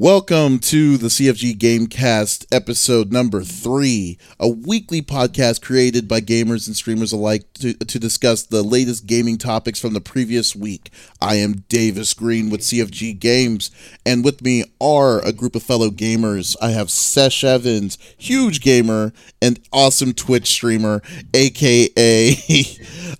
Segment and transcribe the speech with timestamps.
[0.00, 6.74] Welcome to the CFG Gamecast episode number three, a weekly podcast created by gamers and
[6.74, 10.88] streamers alike to, to discuss the latest gaming topics from the previous week.
[11.20, 13.70] I am Davies Green with CFG Games,
[14.06, 16.56] and with me are a group of fellow gamers.
[16.62, 19.12] I have Sesh Evans, huge gamer
[19.42, 21.02] and awesome Twitch streamer,
[21.34, 22.30] aka,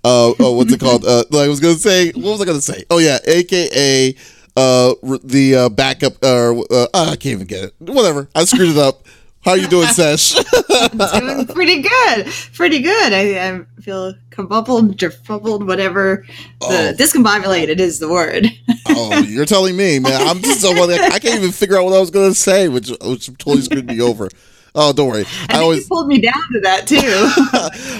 [0.02, 1.04] uh, oh, what's it called?
[1.04, 2.84] Uh, I was gonna say, what was I gonna say?
[2.88, 4.16] Oh yeah, aka
[4.56, 4.94] uh
[5.24, 7.74] the uh, backup uh, uh I can't even get it.
[7.78, 8.28] Whatever.
[8.34, 9.06] I screwed it up.
[9.42, 10.34] How are you doing, Sesh?
[10.92, 12.26] doing pretty good.
[12.52, 13.12] Pretty good.
[13.14, 16.26] I, I feel kabubbled, defubbled, whatever.
[16.60, 16.92] The oh.
[16.94, 18.48] discombobulated is the word.
[18.88, 20.28] oh, you're telling me, man.
[20.28, 22.90] I'm just so like, I can't even figure out what I was gonna say, which
[23.02, 24.28] which totally screwed me over.
[24.74, 25.24] Oh, don't worry.
[25.48, 26.96] I, I always pulled me down to that too.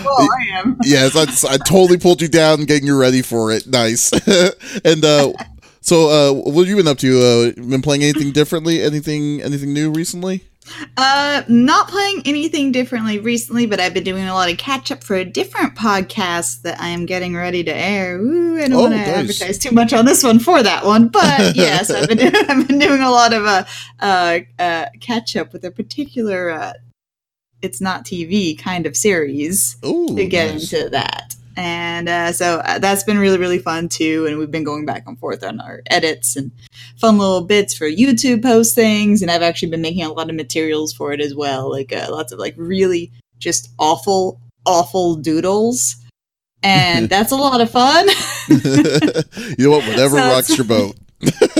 [0.04, 0.76] well, I am.
[0.84, 3.66] Yes, I, I totally pulled you down, getting you ready for it.
[3.66, 4.12] Nice.
[4.84, 5.32] and uh,
[5.80, 7.20] so, uh, what have you been up to?
[7.20, 8.82] Uh, been playing anything differently?
[8.82, 10.44] Anything, anything new recently?
[10.96, 15.02] Uh, not playing anything differently recently, but I've been doing a lot of catch up
[15.02, 18.18] for a different podcast that I am getting ready to air.
[18.18, 19.08] Ooh, I don't oh, want to nice.
[19.08, 22.68] advertise too much on this one for that one, but yes, I've been doing, I've
[22.68, 23.64] been doing a lot of uh,
[24.00, 26.72] uh, uh catch up with a particular uh,
[27.62, 30.72] it's not TV kind of series Ooh, to get nice.
[30.72, 34.64] into that and uh, so uh, that's been really really fun too and we've been
[34.64, 36.50] going back and forth on our edits and
[36.96, 40.92] fun little bits for youtube postings and i've actually been making a lot of materials
[40.92, 45.96] for it as well like uh, lots of like really just awful awful doodles.
[46.62, 48.08] And that's a lot of fun.
[49.58, 49.86] You know what?
[49.86, 50.96] Whatever so rocks your boat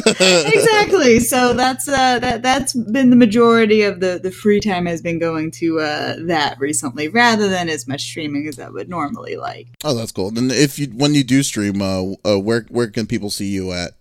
[0.53, 1.21] exactly.
[1.21, 5.19] So that's uh, that that's been the majority of the the free time has been
[5.19, 9.69] going to uh, that recently, rather than as much streaming as I would normally like.
[9.85, 10.31] Oh, that's cool.
[10.31, 13.73] Then if you when you do stream, uh, uh where where can people see you
[13.73, 13.93] at?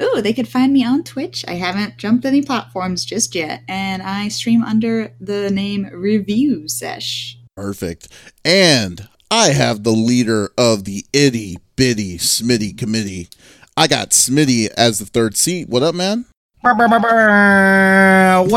[0.00, 1.44] Oh, they could find me on Twitch.
[1.46, 7.38] I haven't jumped any platforms just yet, and I stream under the name Review Sesh.
[7.56, 8.08] Perfect.
[8.44, 13.28] And I have the leader of the itty bitty Smitty committee.
[13.76, 15.68] I got Smitty as the third seat.
[15.68, 16.26] What up, man?
[16.62, 16.80] What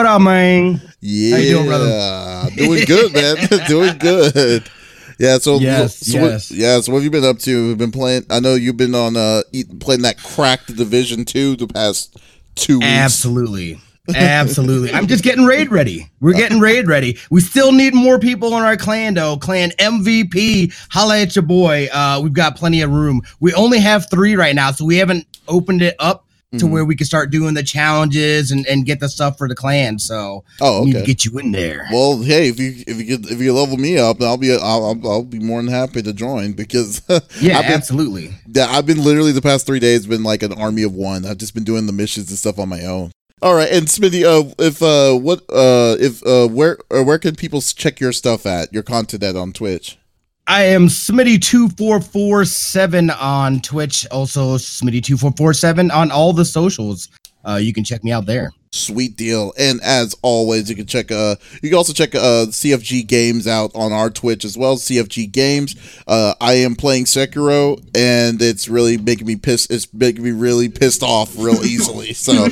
[0.05, 0.79] up, man?
[1.01, 2.49] Yeah, How you doing, brother?
[2.55, 3.35] doing good, man.
[3.67, 4.69] doing good.
[5.17, 6.51] Yeah, so, yes, so yes.
[6.51, 6.79] What, yeah.
[6.81, 7.69] So what have you been up to?
[7.69, 8.27] We've been playing.
[8.29, 9.41] I know you've been on uh
[9.79, 12.15] playing that cracked division two the past
[12.53, 12.87] two weeks.
[12.87, 13.81] Absolutely.
[14.15, 14.91] Absolutely.
[14.91, 16.09] I'm just getting raid ready.
[16.19, 17.17] We're getting raid ready.
[17.29, 19.37] We still need more people in our clan though.
[19.37, 21.87] Clan MVP, holla at your boy.
[21.91, 23.21] Uh, we've got plenty of room.
[23.39, 26.73] We only have three right now, so we haven't opened it up to mm-hmm.
[26.73, 29.99] where we can start doing the challenges and, and get the stuff for the clan.
[29.99, 30.85] So oh, okay.
[30.85, 31.87] need to get you in there.
[31.91, 35.11] Well, hey, if you if you if you level me up, I'll be I'll, I'll,
[35.11, 37.01] I'll be more than happy to join because
[37.41, 38.33] yeah, I've been, absolutely.
[38.47, 41.25] Yeah, I've been literally the past three days been like an army of one.
[41.25, 43.11] I've just been doing the missions and stuff on my own.
[43.39, 47.35] All right, and Smitty, uh, if uh, what uh, if uh, where uh, where can
[47.35, 49.99] people check your stuff at your content at on Twitch?
[50.47, 55.91] I am Smitty two four four seven on Twitch, also Smitty two four four seven
[55.91, 57.09] on all the socials.
[57.47, 58.51] Uh, you can check me out there.
[58.77, 59.53] Sweet deal.
[59.57, 63.71] And as always, you can check uh you can also check uh CFG games out
[63.75, 65.75] on our Twitch as well, CFG games.
[66.07, 70.69] Uh I am playing Sekiro and it's really making me piss it's making me really
[70.69, 72.13] pissed off real easily.
[72.17, 72.33] So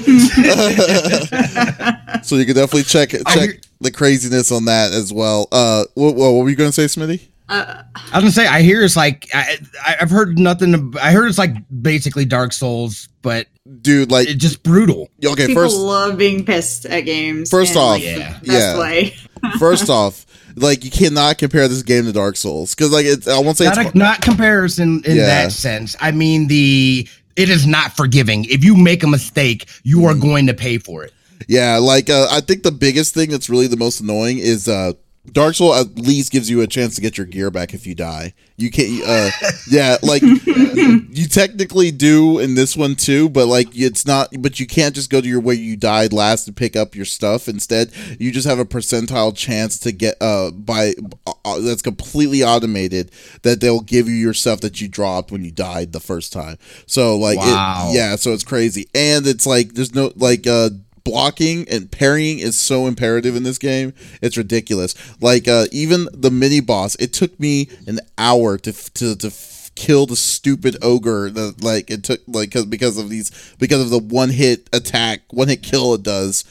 [2.24, 5.48] So you can definitely check check the craziness on that as well.
[5.52, 7.28] Uh what, what were you going to say, Smitty?
[7.48, 9.58] Uh, I was gonna say I hear it's like I,
[10.02, 10.96] I've heard nothing.
[11.00, 13.48] I heard it's like basically Dark Souls, but
[13.82, 15.10] dude, like it's just brutal.
[15.24, 17.52] Okay, People first love being pissed at games.
[17.52, 19.10] First off, like, yeah, yeah.
[19.60, 20.26] first off,
[20.56, 23.66] like you cannot compare this game to Dark Souls because like it's I won't say
[23.66, 25.26] not, it's a, not comparison in yeah.
[25.26, 25.96] that sense.
[26.00, 28.46] I mean the it is not forgiving.
[28.46, 30.22] If you make a mistake, you are mm.
[30.22, 31.14] going to pay for it.
[31.48, 34.94] Yeah, like uh, I think the biggest thing that's really the most annoying is uh
[35.32, 37.96] Dark Soul at least gives you a chance to get your gear back if you
[37.96, 38.34] die.
[38.58, 39.30] You can't, uh,
[39.70, 44.68] yeah, like you technically do in this one too, but like it's not, but you
[44.68, 47.48] can't just go to your where you died last and pick up your stuff.
[47.50, 50.94] Instead, you just have a percentile chance to get, uh, by,
[51.28, 53.12] uh, uh, that's completely automated
[53.42, 56.58] that they'll give you your stuff that you dropped when you died the first time.
[56.86, 57.90] So like, wow.
[57.90, 58.88] it, yeah, so it's crazy.
[58.96, 60.70] And it's like, there's no, like, uh,
[61.06, 63.94] blocking and parrying is so imperative in this game.
[64.22, 64.96] It's ridiculous.
[65.22, 69.32] Like uh, even the mini boss, it took me an hour to to to
[69.76, 73.90] kill the stupid ogre that like it took like cause, because of these because of
[73.90, 76.44] the one hit attack one hit kill it does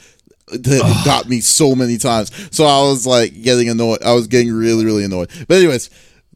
[0.47, 2.31] that got me so many times.
[2.55, 4.03] So i was like getting annoyed.
[4.03, 5.29] I was getting really really annoyed.
[5.47, 5.89] But anyways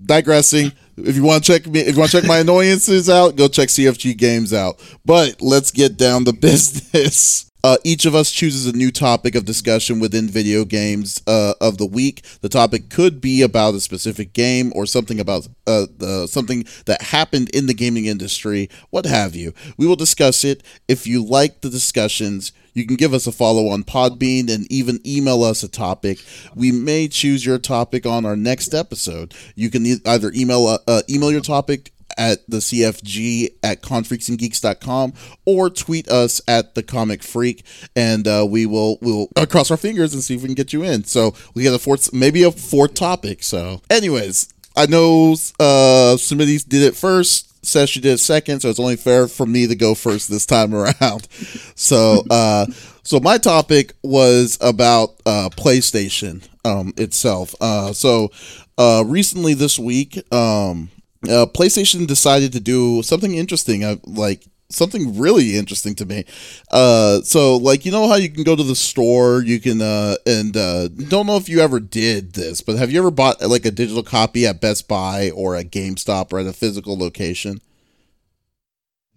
[0.04, 0.72] digressing.
[0.98, 3.48] If you want to check me if you want to check my annoyances out go
[3.48, 4.81] check cfg games out.
[5.06, 9.45] But let's get down to business uh, each of us chooses a new topic of
[9.45, 12.23] discussion within video games uh, of the week.
[12.41, 15.88] The topic could be about a specific game or something about uh,
[16.27, 19.53] something that happened in the gaming industry, what have you.
[19.77, 20.63] We will discuss it.
[20.88, 25.05] If you like the discussions, you can give us a follow on Podbean and even
[25.05, 26.19] email us a topic.
[26.55, 29.33] We may choose your topic on our next episode.
[29.55, 35.13] You can either email uh, uh email your topic at the CFG at confreaksandgeeks.com
[35.45, 39.77] or tweet us at the comic freak and uh, we will we'll uh, cross our
[39.77, 41.06] fingers and see if we can get you in.
[41.06, 43.42] So we get a fourth maybe a fourth topic.
[43.42, 48.80] So anyways, I know uh Smitty did it first Sesh did it second, so it's
[48.80, 51.27] only fair for me to go first this time around.
[51.75, 52.65] So, uh,
[53.04, 57.56] so my topic was about uh, PlayStation um, itself.
[57.62, 58.31] Uh, so,
[58.77, 60.89] uh, recently this week, um,
[61.25, 63.83] uh, PlayStation decided to do something interesting.
[63.83, 66.25] Uh, like something really interesting to me.
[66.71, 70.16] Uh, so like you know how you can go to the store, you can uh,
[70.25, 73.66] and uh, don't know if you ever did this, but have you ever bought like
[73.66, 77.62] a digital copy at Best Buy or at GameStop or at a physical location?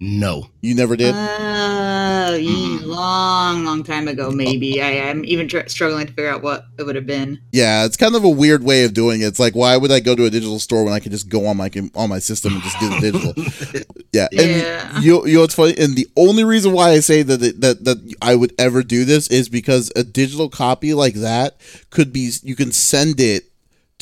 [0.00, 0.48] No.
[0.60, 1.14] You never did?
[1.14, 1.81] Uh,
[2.40, 2.88] Mm-hmm.
[2.88, 4.80] long, long time ago, maybe.
[4.80, 4.84] Oh.
[4.84, 7.40] I am even tr- struggling to figure out what it would have been.
[7.52, 9.26] Yeah, it's kind of a weird way of doing it.
[9.26, 11.46] It's like, why would I go to a digital store when I can just go
[11.46, 14.02] on my on my system and just do the digital?
[14.12, 15.00] yeah, and yeah.
[15.00, 15.74] you you know what's funny?
[15.78, 19.04] And the only reason why I say that it, that that I would ever do
[19.04, 21.56] this is because a digital copy like that
[21.90, 23.44] could be you can send it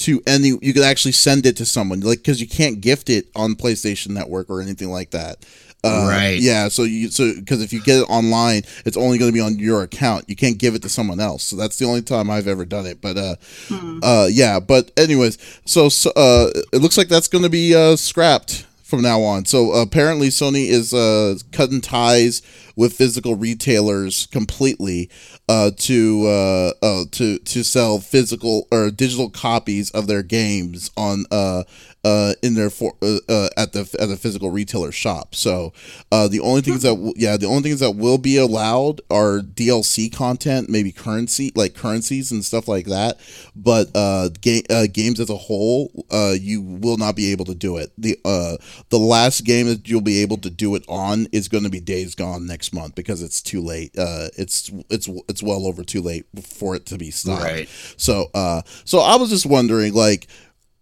[0.01, 3.27] to any you could actually send it to someone like because you can't gift it
[3.37, 5.45] on PlayStation Network or anything like that.
[5.83, 6.39] Uh, right.
[6.39, 6.69] Yeah.
[6.69, 9.59] So you so because if you get it online, it's only going to be on
[9.59, 10.29] your account.
[10.29, 11.45] You can't give it to someone else.
[11.45, 13.01] So that's the only time I've ever done it.
[13.01, 13.37] But uh,
[13.69, 14.01] hmm.
[14.03, 14.61] uh, yeah.
[14.61, 19.03] But anyways, so, so uh, it looks like that's going to be uh scrapped from
[19.03, 19.47] now on.
[19.47, 22.43] So apparently Sony is uh cutting ties
[22.81, 25.11] with physical retailers completely
[25.51, 31.25] uh, to uh, uh, to to sell physical or digital copies of their games on
[31.31, 31.65] uh,
[32.05, 35.35] uh, in their for uh, uh, at the at the physical retailer shop.
[35.35, 35.73] So
[36.11, 39.41] uh, the only things that w- yeah the only things that will be allowed are
[39.41, 43.19] DLC content, maybe currency like currencies and stuff like that.
[43.55, 47.55] But uh, ga- uh, games as a whole, uh, you will not be able to
[47.55, 47.93] do it.
[47.99, 48.57] the uh,
[48.89, 51.81] The last game that you'll be able to do it on is going to be
[51.81, 53.97] Days Gone next month because it's too late.
[53.99, 57.43] Uh, it's it's it's well over too late for it to be stopped.
[57.45, 57.69] Right.
[57.97, 60.27] So uh, so I was just wondering like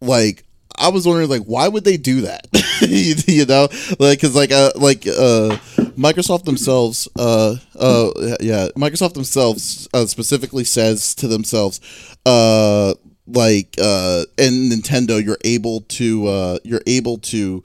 [0.00, 0.44] like
[0.78, 2.46] I was wondering like why would they do that?
[2.80, 5.56] you, you, know, like because like uh like uh
[5.96, 11.80] Microsoft themselves uh uh yeah Microsoft themselves uh, specifically says to themselves
[12.26, 12.94] uh
[13.26, 17.62] like uh in Nintendo you're able to uh you're able to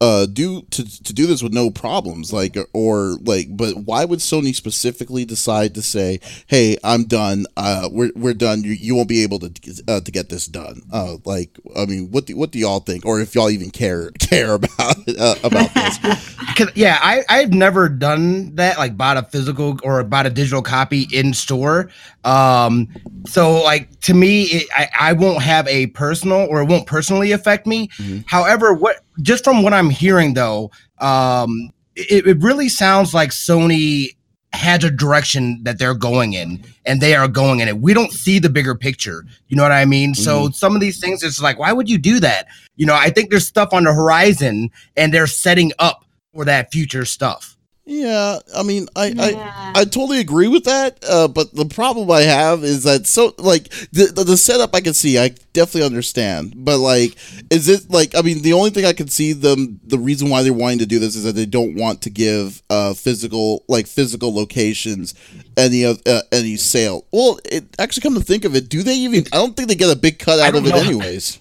[0.00, 4.18] uh do to to do this with no problems like or like but why would
[4.18, 9.08] Sony specifically decide to say hey I'm done uh we're we're done you, you won't
[9.08, 12.50] be able to uh, to get this done uh like I mean what do what
[12.50, 13.06] do y'all think?
[13.06, 16.30] Or if y'all even care care about uh, about this?
[16.54, 20.62] Because yeah I I've never done that like bought a physical or bought a digital
[20.62, 21.90] copy in store
[22.22, 22.88] um
[23.26, 27.32] so like to me it, I I won't have a personal or it won't personally
[27.32, 27.88] affect me.
[27.88, 28.20] Mm-hmm.
[28.26, 34.16] however what just from what I'm hearing though, um, it, it really sounds like Sony
[34.52, 37.78] has a direction that they're going in and they are going in it.
[37.78, 39.24] We don't see the bigger picture.
[39.48, 40.12] You know what I mean?
[40.12, 40.22] Mm-hmm.
[40.22, 42.46] So some of these things, it's like, why would you do that?
[42.76, 46.72] You know, I think there's stuff on the horizon and they're setting up for that
[46.72, 47.53] future stuff.
[47.86, 49.72] Yeah, I mean, I, yeah.
[49.74, 51.04] I I totally agree with that.
[51.06, 54.80] Uh, but the problem I have is that so like the, the, the setup I
[54.80, 56.54] can see, I definitely understand.
[56.56, 57.14] But like,
[57.50, 60.42] is it like I mean, the only thing I can see them the reason why
[60.42, 63.86] they're wanting to do this is that they don't want to give uh physical like
[63.86, 65.14] physical locations
[65.58, 67.04] any of uh, any sale.
[67.12, 69.24] Well, it actually come to think of it, do they even?
[69.30, 70.76] I don't think they get a big cut out of it, know.
[70.76, 71.38] anyways.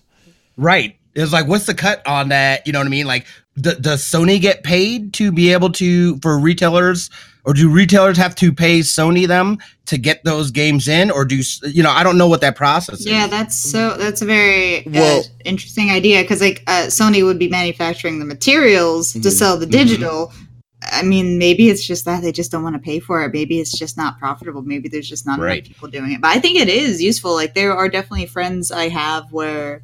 [0.58, 0.98] Right.
[1.16, 2.66] It's like, what's the cut on that?
[2.66, 3.06] You know what I mean?
[3.06, 7.10] Like, d- does Sony get paid to be able to for retailers,
[7.46, 11.42] or do retailers have to pay Sony them to get those games in, or do
[11.64, 11.92] you know?
[11.92, 13.06] I don't know what that process is.
[13.06, 13.32] yeah, is.
[13.32, 17.40] that's so that's a very uh, well, uh, interesting idea because like uh, Sony would
[17.40, 19.22] be manufacturing the materials mm-hmm.
[19.22, 20.28] to sell the digital.
[20.28, 20.44] Mm-hmm.
[20.92, 23.32] I mean, maybe it's just that they just don't want to pay for it.
[23.32, 24.62] Maybe it's just not profitable.
[24.64, 25.60] Maybe there's just not right.
[25.60, 26.20] enough people doing it.
[26.20, 27.34] But I think it is useful.
[27.34, 29.82] Like there are definitely friends I have where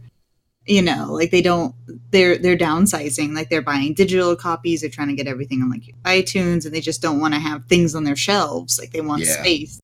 [0.70, 1.74] you know like they don't
[2.12, 5.94] they're they're downsizing like they're buying digital copies they're trying to get everything on like
[6.06, 9.24] itunes and they just don't want to have things on their shelves like they want
[9.24, 9.40] yeah.
[9.40, 9.82] space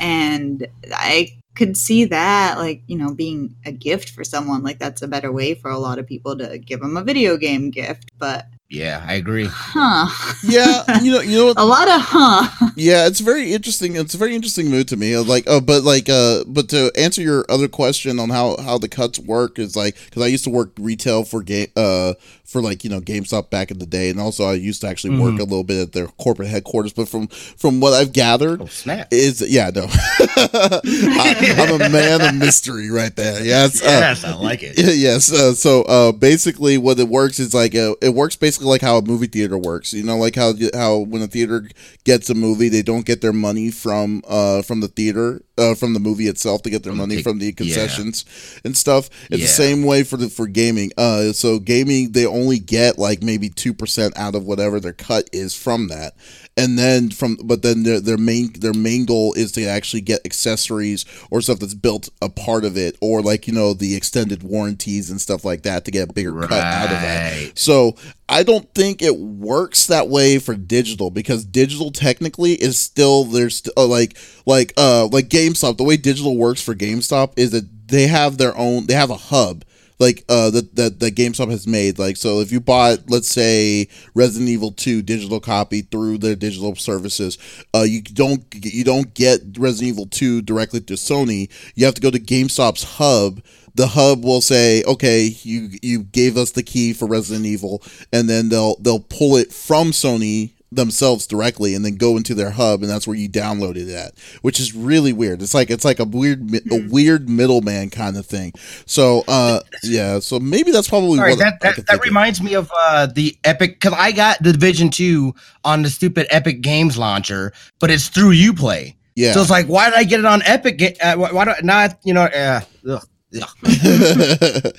[0.00, 5.02] and i could see that like you know being a gift for someone like that's
[5.02, 8.10] a better way for a lot of people to give them a video game gift
[8.18, 9.48] but Yeah, I agree.
[9.48, 10.08] Huh.
[10.42, 12.70] Yeah, you know, you know, what, A lot of huh.
[12.76, 13.94] yeah, it's very interesting.
[13.94, 15.16] It's a very interesting mood to me.
[15.16, 18.88] Like, uh, but like, uh, but to answer your other question on how how the
[18.88, 22.14] cuts work is like because I used to work retail for game uh
[22.44, 25.18] for like you know GameStop back in the day, and also I used to actually
[25.18, 25.40] work Mhm.
[25.40, 26.92] a little bit at their corporate headquarters.
[26.92, 29.08] But from from what I've gathered, Oh snap!
[29.10, 33.42] is yeah, no, I, I'm a man of mystery right there.
[33.44, 34.78] Yes, uh, yes, I like it.
[34.78, 35.32] yeah, yes.
[35.32, 38.98] Uh, so uh, basically, what it works is like uh it works basically like how
[38.98, 39.92] a movie theater works.
[39.92, 41.68] You know, like how how when a theater
[42.04, 45.94] gets a movie, they don't get their money from uh from the theater uh from
[45.94, 46.62] the movie itself.
[46.64, 47.52] to get their money from the yeah.
[47.52, 48.24] concessions
[48.64, 49.08] and stuff.
[49.30, 49.46] It's Yeah.
[49.46, 50.92] the same way for the for gaming.
[50.96, 55.28] Uh, so gaming they only get like maybe two percent out of whatever their cut
[55.32, 56.14] is from that.
[56.56, 60.24] And then from but then their, their main their main goal is to actually get
[60.24, 64.42] accessories or stuff that's built a part of it or like you know the extended
[64.42, 67.58] warranties and stuff like that to get a bigger cut out of that.
[67.58, 67.94] So
[68.28, 73.58] i don't think it works that way for digital because digital technically is still there's
[73.58, 77.88] st- uh, like like uh like gamestop the way digital works for gamestop is that
[77.88, 79.64] they have their own they have a hub
[79.98, 81.98] like uh that that GameStop has made.
[81.98, 86.74] Like so if you bought let's say Resident Evil 2 digital copy through their digital
[86.74, 87.38] services,
[87.74, 91.50] uh you don't you don't get Resident Evil 2 directly to Sony.
[91.74, 93.42] You have to go to GameStop's hub.
[93.76, 97.82] The hub will say, "Okay, you you gave us the key for Resident Evil,"
[98.12, 102.50] and then they'll they'll pull it from Sony themselves directly and then go into their
[102.50, 105.84] hub and that's where you download it at which is really weird it's like it's
[105.84, 108.52] like a weird a weird middleman kind of thing
[108.86, 112.04] so uh yeah so maybe that's probably Sorry, what that that, that think of.
[112.04, 116.26] reminds me of uh, the Epic because I got the Division Two on the stupid
[116.30, 118.94] Epic Games launcher, but it's through UPlay.
[119.14, 120.98] yeah So it's like, why did I get it on Epic?
[121.02, 122.22] Uh, why, why do not you know?
[122.24, 123.06] Uh, ugh,
[123.40, 123.48] ugh.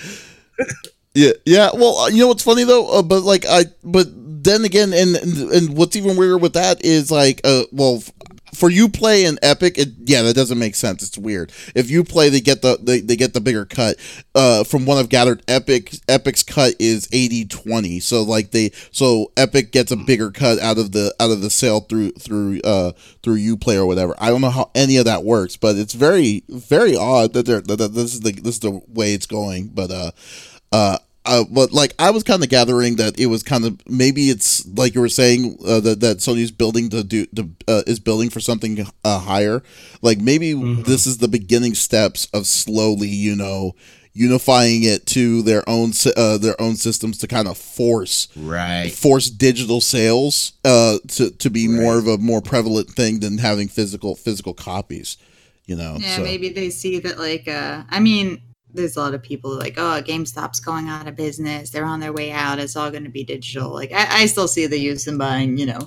[1.14, 1.70] yeah, yeah.
[1.74, 4.08] Well, uh, you know what's funny though, uh, but like I, but
[4.46, 8.02] then again, and, and what's even weirder with that is like, uh, well,
[8.56, 11.04] for UPlay in Epic, it, yeah, that doesn't make sense.
[11.04, 11.52] It's weird.
[11.76, 13.98] If UPlay, they get the they, they get the bigger cut.
[14.34, 18.02] Uh, from what I've gathered, Epic Epic's cut is 80-20.
[18.02, 21.50] So like they, so Epic gets a bigger cut out of the out of the
[21.50, 24.16] sale through through uh through you play or whatever.
[24.18, 27.62] I don't know how any of that works, but it's very very odd that they're
[27.62, 29.68] that, that this is the this is the way it's going.
[29.68, 30.12] But uh
[30.72, 34.30] uh, uh, but like I was kind of gathering that it was kind of maybe
[34.30, 38.00] it's like you were saying uh, that that Sony's building to do to, uh, is
[38.00, 39.64] building for something uh, higher.
[40.02, 40.54] Like maybe
[40.84, 43.74] this is the beginning steps of slowly, you know,
[44.16, 48.92] unifying it to their own uh, their own systems to kind of force right.
[48.92, 53.68] force digital sales uh, to to be more of a more prevalent thing than having
[53.68, 55.18] physical physical copies.
[55.66, 56.24] You know, Yeah, so.
[56.24, 58.42] maybe they see that like uh I mean,
[58.76, 61.70] there's a lot of people who are like, oh, GameStop's going out of business.
[61.70, 62.60] They're on their way out.
[62.60, 63.72] It's all going to be digital.
[63.72, 65.80] Like I, I still see the use in buying, you know,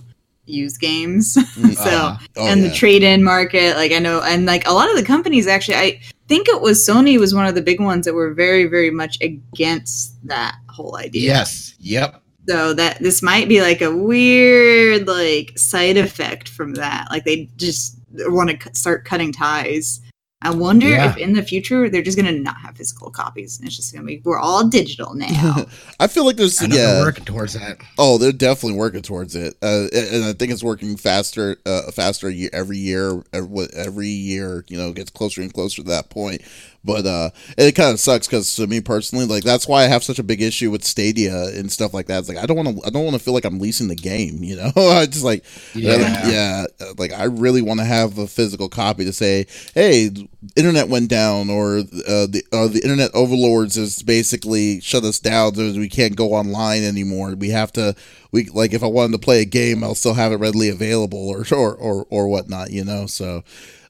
[0.46, 1.34] used games.
[1.54, 2.68] so Uh, Oh, and yeah.
[2.68, 6.00] the trade-in market, like I know, and like a lot of the companies actually, I
[6.28, 9.18] think it was Sony was one of the big ones that were very, very much
[9.20, 11.22] against that whole idea.
[11.22, 11.74] Yes.
[11.80, 12.22] Yep.
[12.48, 17.08] So that this might be like a weird like side effect from that.
[17.10, 20.00] Like they just want to start cutting ties.
[20.40, 21.10] I wonder Yeah.
[21.10, 24.06] if in the future they're just gonna not have physical copies and it's just gonna
[24.06, 25.66] be we're all digital now.
[25.98, 26.68] I feel like there's yeah.
[26.68, 27.78] they're working towards that.
[27.98, 31.90] Oh, they're definitely working towards it, uh, and and I think it's working faster, uh,
[31.90, 33.24] faster ye- every year.
[33.32, 36.42] Every, every year, you know, gets closer and closer to that point.
[36.84, 40.04] But uh, it kind of sucks because to me personally, like that's why I have
[40.04, 42.20] such a big issue with Stadia and stuff like that.
[42.20, 43.96] It's like I don't want to, I don't want to feel like I'm leasing the
[43.96, 44.42] game.
[44.42, 45.44] You know, I just like,
[45.74, 46.30] yeah, Yeah.
[46.30, 50.10] yeah, like I really want to have a physical copy to say, hey,
[50.56, 55.54] internet went down, or uh, the uh, the internet overlords has basically shut us down.
[55.56, 57.34] So We can't go online anymore.
[57.34, 57.94] We have to,
[58.32, 61.28] we like if I wanted to play a game, I'll still have it readily available,
[61.28, 62.70] or or or, or whatnot.
[62.70, 63.42] You know, so.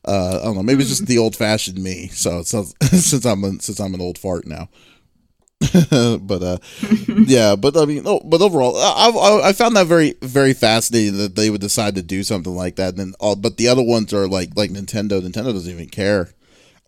[0.04, 0.62] Uh, I don't know.
[0.62, 2.08] Maybe it's just the old fashioned me.
[2.08, 4.68] So, so since I'm a, since I'm an old fart now,
[5.90, 6.58] but uh,
[7.26, 7.56] yeah.
[7.56, 11.34] But I mean, oh, but overall, I, I I found that very very fascinating that
[11.34, 12.90] they would decide to do something like that.
[12.90, 15.20] And then, all, but the other ones are like like Nintendo.
[15.20, 16.30] Nintendo doesn't even care.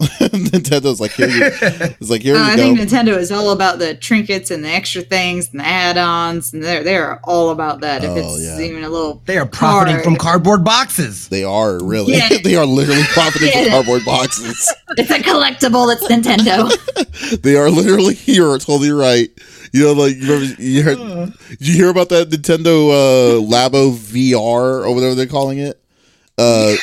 [0.21, 1.43] Nintendo's like here you,
[2.01, 2.63] it's like here Uh, you I go.
[2.63, 6.63] think Nintendo is all about the trinkets and the extra things and the add-ons, and
[6.65, 8.03] they're they're all about that.
[8.03, 8.59] If Oh, it's yeah.
[8.61, 10.05] even a little, They are profiting Card.
[10.05, 11.29] from cardboard boxes.
[11.29, 12.15] they are really.
[12.15, 12.31] Yeah.
[12.45, 13.71] they are literally profiting from Yeah.
[13.71, 14.73] cardboard boxes.
[14.97, 15.93] it's a collectible.
[15.95, 16.71] It's Nintendo.
[17.43, 18.19] They are literally.
[18.25, 19.29] You're totally right.
[19.73, 20.99] You know, like you, remember, you heard.
[21.51, 25.79] Did you hear about that Nintendo uh, Labo VR or whatever they're calling it?
[26.39, 26.75] Uh,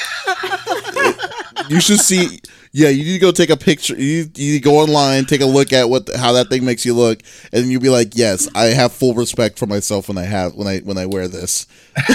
[1.70, 2.40] you should see.
[2.78, 3.96] Yeah, you need to go take a picture.
[3.96, 6.86] You, you need to go online, take a look at what how that thing makes
[6.86, 10.26] you look, and you'll be like, "Yes, I have full respect for myself when I
[10.26, 11.66] have when I when I wear this."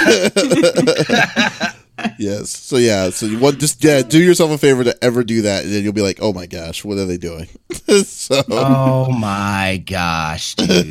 [2.19, 2.50] yes.
[2.50, 3.11] So yeah.
[3.11, 5.83] So you want just yeah, do yourself a favor to ever do that, and then
[5.83, 7.49] you'll be like, "Oh my gosh, what are they doing?"
[8.04, 8.45] so.
[8.49, 10.88] Oh my gosh, dude.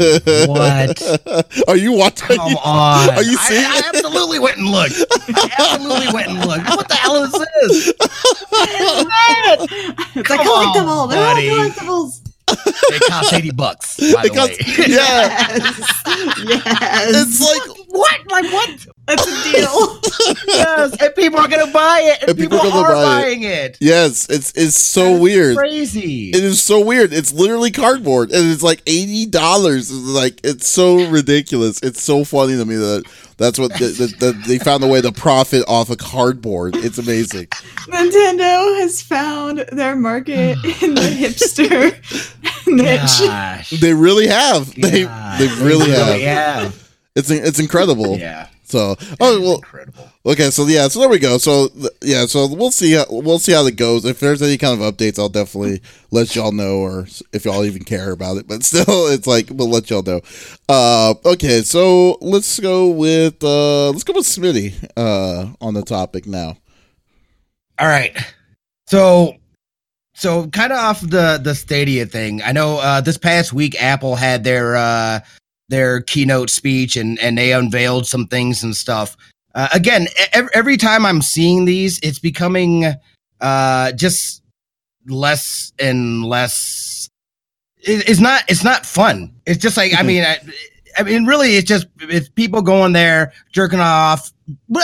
[0.50, 1.63] What?
[1.70, 2.36] Are you watching?
[2.36, 3.10] Come on.
[3.10, 3.63] Are you seeing?
[3.63, 5.01] I, I absolutely went and looked.
[5.30, 6.70] I absolutely went and looked.
[6.70, 7.94] What the hell is this?
[10.15, 11.03] It's a Come collectible.
[11.03, 12.22] on, They're all collectibles.
[12.53, 13.98] It cost eighty bucks.
[13.98, 14.86] By It the costs- way.
[14.88, 15.58] yeah.
[15.58, 16.03] Yes.
[16.48, 17.12] yes.
[17.15, 18.31] It's like What?
[18.31, 18.88] Like what?
[19.07, 20.00] That's a deal.
[20.48, 23.19] Yes, and people are gonna buy it, and, And people people, are gonna are buy
[23.19, 23.24] it.
[23.24, 23.77] buying it.
[23.81, 25.57] yes, it's it's so That's weird.
[25.57, 26.29] Crazy.
[26.29, 27.12] It is so weird.
[27.12, 29.91] It's literally cardboard, and it's like eighty dollars.
[29.91, 31.79] Like it's so ridiculous.
[31.81, 33.03] It's so funny to me that
[33.38, 36.75] that's what the, the, the, they found a way to profit off of cardboard.
[36.77, 37.48] It's amazing.
[37.88, 41.91] Nintendo has found their market in the hipster
[42.67, 43.27] niche.
[43.27, 43.69] Gosh.
[43.71, 44.74] They really have.
[44.75, 45.39] They God.
[45.39, 46.19] they really have.
[46.21, 46.71] Yeah.
[47.15, 48.18] It's it's incredible.
[48.22, 48.48] Yeah.
[48.63, 49.56] So oh well.
[49.56, 50.10] Incredible.
[50.25, 51.38] Okay, so yeah, so there we go.
[51.38, 51.68] So
[52.01, 52.94] yeah, so we'll see.
[52.94, 54.06] How, we'll see how it goes.
[54.06, 57.84] If there's any kind of updates, I'll definitely let y'all know, or if y'all even
[57.84, 58.48] care about it.
[58.48, 60.22] But still, it's like we'll let y'all know.
[60.70, 66.25] Uh, okay, so let's go with uh, let's go with Smitty uh, on the topic
[66.25, 66.56] now.
[67.77, 68.15] All right.
[68.88, 69.36] So
[70.13, 72.41] so kind of off the the Stadia thing.
[72.44, 75.20] I know uh this past week Apple had their uh
[75.72, 79.18] their keynote speech and and they unveiled some things and stuff.
[79.56, 82.86] Uh, again, every, every time I'm seeing these, it's becoming
[83.40, 84.44] uh just
[85.08, 87.10] less and less
[87.78, 89.34] it, it's not it's not fun.
[89.48, 90.38] It's just like I mean I,
[90.98, 94.32] I mean really it's just it's people going there jerking off
[94.70, 94.84] blah,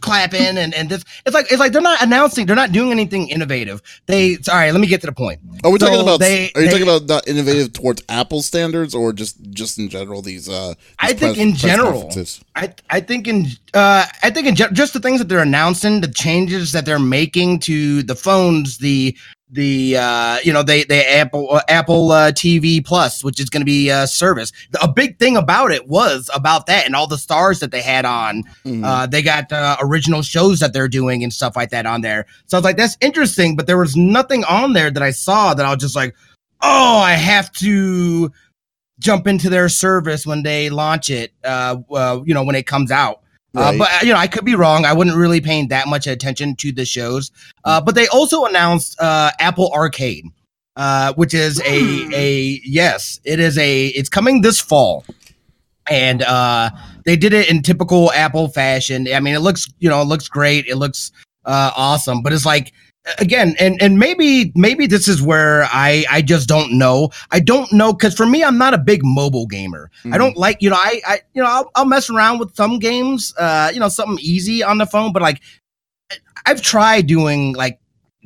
[0.00, 3.28] clapping and and this it's like it's like they're not announcing they're not doing anything
[3.28, 3.80] innovative.
[4.06, 5.40] They all right, let me get to the point.
[5.64, 6.20] Are we So talking about?
[6.20, 9.88] they- are you they- talking about not innovative towards Apple standards, or just just in
[9.88, 10.22] general?
[10.22, 12.12] These uh, I think press- in general.
[12.54, 16.08] I I think in uh I think in just the things that they're announcing, the
[16.08, 19.16] changes that they're making to the phones, the
[19.48, 23.60] the uh you know they they Apple uh, Apple uh, TV Plus, which is going
[23.60, 24.52] to be a service.
[24.82, 28.04] A big thing about it was about that and all the stars that they had
[28.04, 28.42] on.
[28.64, 28.84] Mhm.
[28.84, 32.26] Uh, they got uh, original shows that they're doing and stuff like that on there.
[32.46, 35.54] So I was like, that's interesting, but there was nothing on there that I saw
[35.54, 36.14] that I was just like,
[36.62, 38.32] oh, I have to
[38.98, 41.32] jump into their service when they launch it.
[41.44, 43.20] Uh, uh you know, when it comes out.
[43.56, 44.84] Uh, but uh, you know, I could be wrong.
[44.84, 47.30] I wouldn't really paying that much attention to the shows.
[47.64, 50.24] Uh, but they also announced uh, Apple Arcade,
[50.76, 52.10] uh, which is a Hmm.
[52.14, 55.04] a yes, it is a it's coming this fall,
[55.88, 56.70] and uh,
[57.04, 59.06] they did it in typical Apple fashion.
[59.12, 60.66] I mean, it looks you know it looks great.
[60.66, 61.12] It looks
[61.44, 62.72] uh, awesome, but it's like
[63.18, 67.72] again and and maybe maybe this is where i i just don't know i don't
[67.72, 70.14] know because for me i'm not a big mobile gamer Mm-hmm.
[70.14, 72.78] i don't like you know i i you know I'll, I'll mess around with some
[72.80, 75.40] games uh you know something easy on the phone but like
[76.46, 77.78] i've tried doing like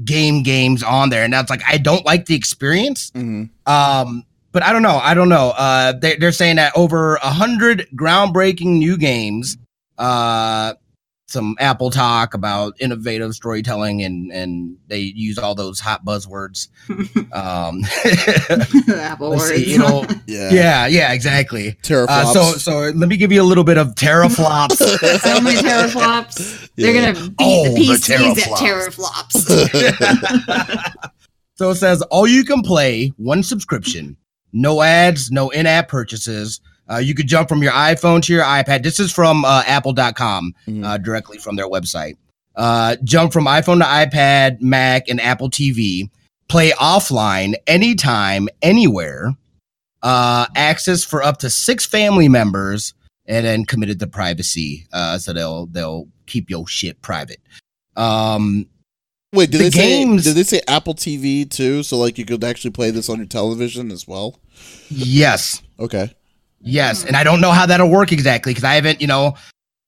[0.05, 3.51] game games on there and that's like i don't like the experience Mhm.
[3.67, 7.31] um but i don't know i don't know uh they, they're saying that over a
[7.31, 9.59] hundred groundbreaking new games
[9.99, 10.73] uh
[11.31, 16.67] some apple talk about innovative storytelling and and they use all those hot buzzwords
[17.33, 17.83] um
[19.01, 19.45] Apple words.
[19.49, 20.51] see, you know Yeah.
[20.53, 22.07] yeah yeah exactly Teraflops.
[22.09, 24.77] uh, so so let me give you a little bit of teraflops
[25.21, 26.69] so many teraflops.
[26.77, 27.13] They're Yeah.
[27.13, 29.33] gonna beat Oh, the the PCs at teraflops.
[29.47, 30.93] teraflops.
[31.55, 34.17] So it says all you can play, one subscription,
[34.53, 36.61] no ads, no in-app purchases.
[36.91, 38.83] Uh, you could jump from your iPhone to your iPad.
[38.83, 40.85] This is from uh, Apple.com, Mhm.
[40.85, 42.15] uh, directly from their website.
[42.57, 46.11] Uh, jump from iPhone to iPad, Mac, and Apple TV.
[46.49, 49.35] Play offline anytime, anywhere.
[50.03, 52.95] Uh, access for up to six family members,
[53.27, 54.87] and then committed to privacy.
[54.93, 57.41] Uh, so they'll they'll keep your shit private.
[57.97, 58.67] Um,
[59.33, 61.83] Wait, did the they games- say did they say Apple TV too?
[61.85, 64.41] So like you could actually play this on your television as well?
[64.91, 65.63] yes.
[65.79, 66.13] Okay.
[66.61, 69.35] Yes, and I don't know how that'll work exactly because I haven't, you know,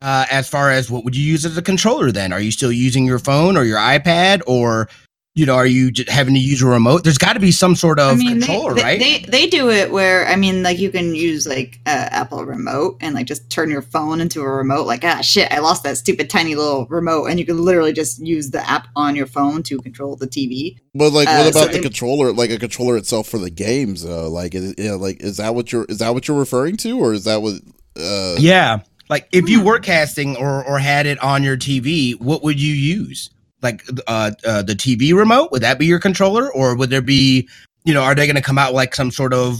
[0.00, 2.32] uh, as far as what would you use as a controller then?
[2.32, 4.88] Are you still using your phone or your iPad or,
[5.34, 7.04] you know, are you j- having to use a remote?
[7.04, 9.00] There's got to be some sort of I mean, controller, they, right?
[9.00, 12.98] they they do it where I mean, like you can use like uh, Apple remote
[13.00, 14.86] and like just turn your phone into a remote.
[14.86, 18.18] Like ah shit, I lost that stupid tiny little remote, and you can literally just
[18.20, 20.76] use the app on your phone to control the TV.
[20.94, 22.32] But like, Uh, what so about the it- controller?
[22.34, 24.28] Like a controller itself for the games, though.
[24.28, 27.14] Like, is, yeah, like is that what you're is that what you're referring to, or
[27.14, 27.54] is that what?
[27.98, 32.42] Uh, yeah, like if you were casting or or had it on your TV, what
[32.42, 33.30] would you use?
[33.62, 35.50] Like uh, uh, the TV remote?
[35.52, 37.48] Would that be your controller, or would there be,
[37.84, 39.58] you know, are they going to come out like some sort of,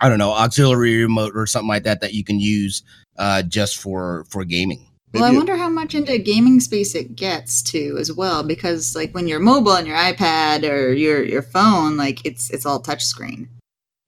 [0.00, 2.82] I don't know, auxiliary remote or something like that that you can use
[3.18, 4.84] uh, just for for gaming?
[5.14, 9.14] Well, I wonder how much into gaming space it gets to as well, because like
[9.14, 13.48] when you're mobile on your iPad or your your phone, like it's it's all touchscreen.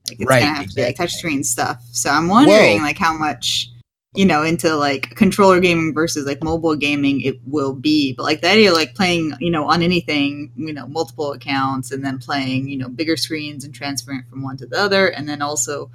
[0.09, 1.31] Like it's Right, gonna have to be like exactly.
[1.31, 1.83] touchscreen stuff.
[1.93, 3.71] So I'm wondering Well- like how much
[4.15, 8.13] you know into like controller gaming versus like mobile gaming it will be.
[8.13, 11.93] But like the idea of like playing you know on anything you know multiple accounts
[11.93, 15.29] and then playing you know bigger screens and transferring from one to the other, and
[15.29, 15.91] then also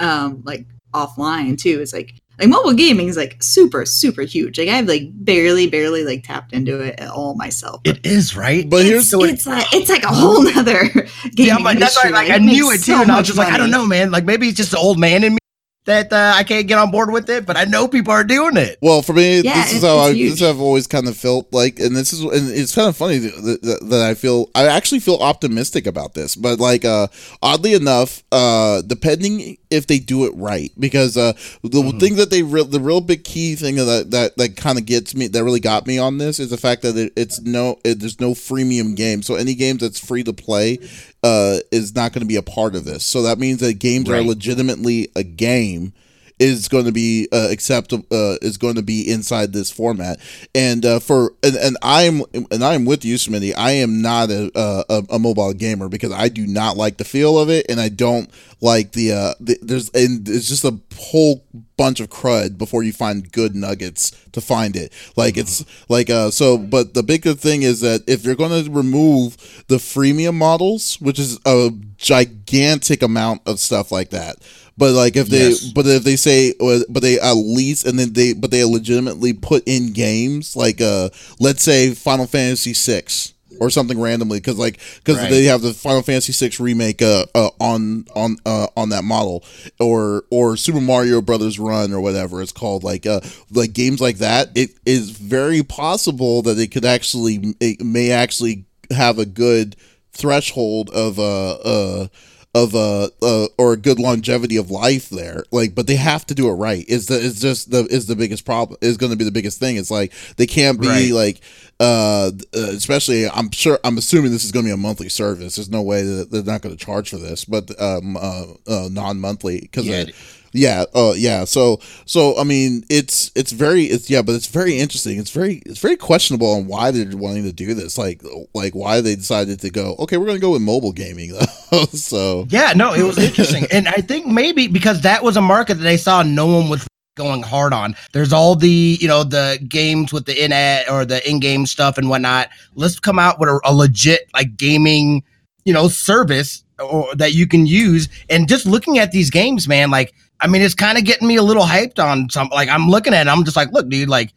[0.00, 4.68] um like offline too is like like mobile gaming is like super super huge like
[4.68, 8.68] i've like barely barely like tapped into it at all myself It is right.
[8.68, 11.04] But here's it's, so it- it's like it's like a whole nother gaming
[11.36, 12.10] yeah, but that's why industry.
[12.12, 13.86] like I knew it too, so and I was much just like, I don't know,
[13.86, 14.10] man.
[14.10, 15.39] Like maybe it's just the old man in me
[15.86, 18.56] that uh, I can't get on board with it, but I know people are doing
[18.56, 18.78] it.
[18.82, 20.40] Well, for me, Yeah, this is how I it's this is huge.
[20.40, 23.18] how I've always kind of felt like, and this is, and it's kind of funny
[23.18, 27.06] that, that, that I feel I actually feel optimistic about this, but like, uh,
[27.42, 31.98] oddly enough, uh, depending if they do it right, because uh, the Mm-hmm.
[31.98, 35.14] thing that they real the real big key thing that that that kind of gets
[35.14, 38.00] me that really got me on this is the fact that it, it's no it,
[38.00, 40.78] there's no freemium game, so any games that's free to play,
[41.22, 43.04] uh, is not going to be a part of this.
[43.04, 45.92] So that means that games are legitimately a game
[46.40, 50.18] is going to be uh, acceptable uh, is going to be inside this format.
[50.54, 53.52] And uh, for and, and I'm and I'm with you Smitty.
[53.56, 57.38] I am not a, a a mobile gamer because I do not like the feel
[57.38, 58.30] of it and I don't
[58.62, 61.44] like the uh the, there's and it's just a whole
[61.76, 64.92] bunch of crud before you find good nuggets to find it.
[65.16, 68.70] Like it's like uh so but the bigger thing is that if you're going to
[68.70, 74.36] remove the freemium models which is a gigantic amount of stuff like that
[74.80, 75.64] but like if they Yes.
[75.72, 76.54] but if they say
[76.88, 81.10] but they at least and then they but they legitimately put in games like uh
[81.38, 85.28] let's say final fantasy 6 or something randomly because like because Right.
[85.30, 89.44] they have the final fantasy 6 remake uh, uh on on uh on that model
[89.78, 93.20] or or super mario brothers run or whatever it's called like uh
[93.52, 98.64] like games like that it is very possible that it could actually it may actually
[98.90, 99.76] have a good
[100.12, 102.06] threshold of uh uh
[102.52, 106.34] of uh, uh or a good longevity of life there like but they have to
[106.34, 109.16] do it right is the is just the is the biggest problem is going to
[109.16, 111.12] be the biggest thing it's like they can't be Right.
[111.12, 111.40] like
[111.78, 115.54] uh, uh especially i'm sure i'm assuming this is going to be a monthly service
[115.56, 118.88] there's no way that they're not going to charge for this but um uh, uh
[118.90, 120.04] non-monthly because Yeah.
[120.52, 124.78] Yeah uh yeah so so i mean it's it's very it's yeah but it's very
[124.78, 128.22] interesting it's very it's very questionable on why they're wanting to do this like
[128.54, 131.32] like why they decided to go okay we're gonna go with mobile gaming
[131.70, 133.66] though so Yeah, no, it was interesting.
[133.70, 136.86] and I think maybe because that was a market that they saw no one was
[137.16, 137.94] going hard on.
[138.12, 141.98] There's all the, you know, the games with the in ad or the in-game stuff
[141.98, 142.48] and whatnot.
[142.74, 145.22] Let's come out with a, a legit like gaming,
[145.64, 148.08] you know, service or that you can use.
[148.30, 151.36] And just looking at these games, man, like I mean, it's kind of getting me
[151.36, 152.54] a little hyped on something.
[152.54, 154.32] like I'm looking at it, I'm just like, look, dude, like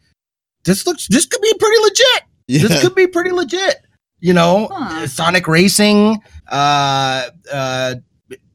[0.64, 3.76] this looks this could be pretty legit yeah this could be pretty legit.
[4.20, 5.06] You know, Huh.
[5.06, 6.22] Sonic Racing.
[6.50, 7.94] Uh, uh,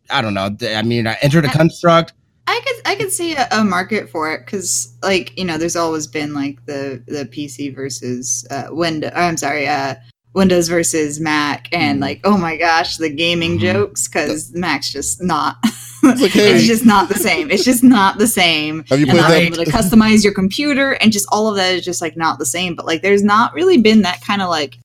[0.09, 0.55] I don't know.
[0.75, 2.13] I mean, I entered a I- construct.
[2.47, 5.75] I could I could see a, a market for it because like you know there's
[5.75, 9.11] always been like the the PC versus uh, Windows.
[9.15, 9.93] I'm sorry, uh,
[10.39, 12.01] Windows versus Mac, and Mhm.
[12.01, 13.61] like oh my gosh, the gaming Mhm.
[13.61, 15.57] jokes because Mac's just not.
[16.01, 17.51] It's like, hey- it's just not the same.
[17.51, 18.85] It's just not the same.
[18.89, 21.83] Have you and not able to customize your computer and just all of that is
[21.83, 22.73] just like not the same.
[22.73, 24.77] But like there's not really been that kind of like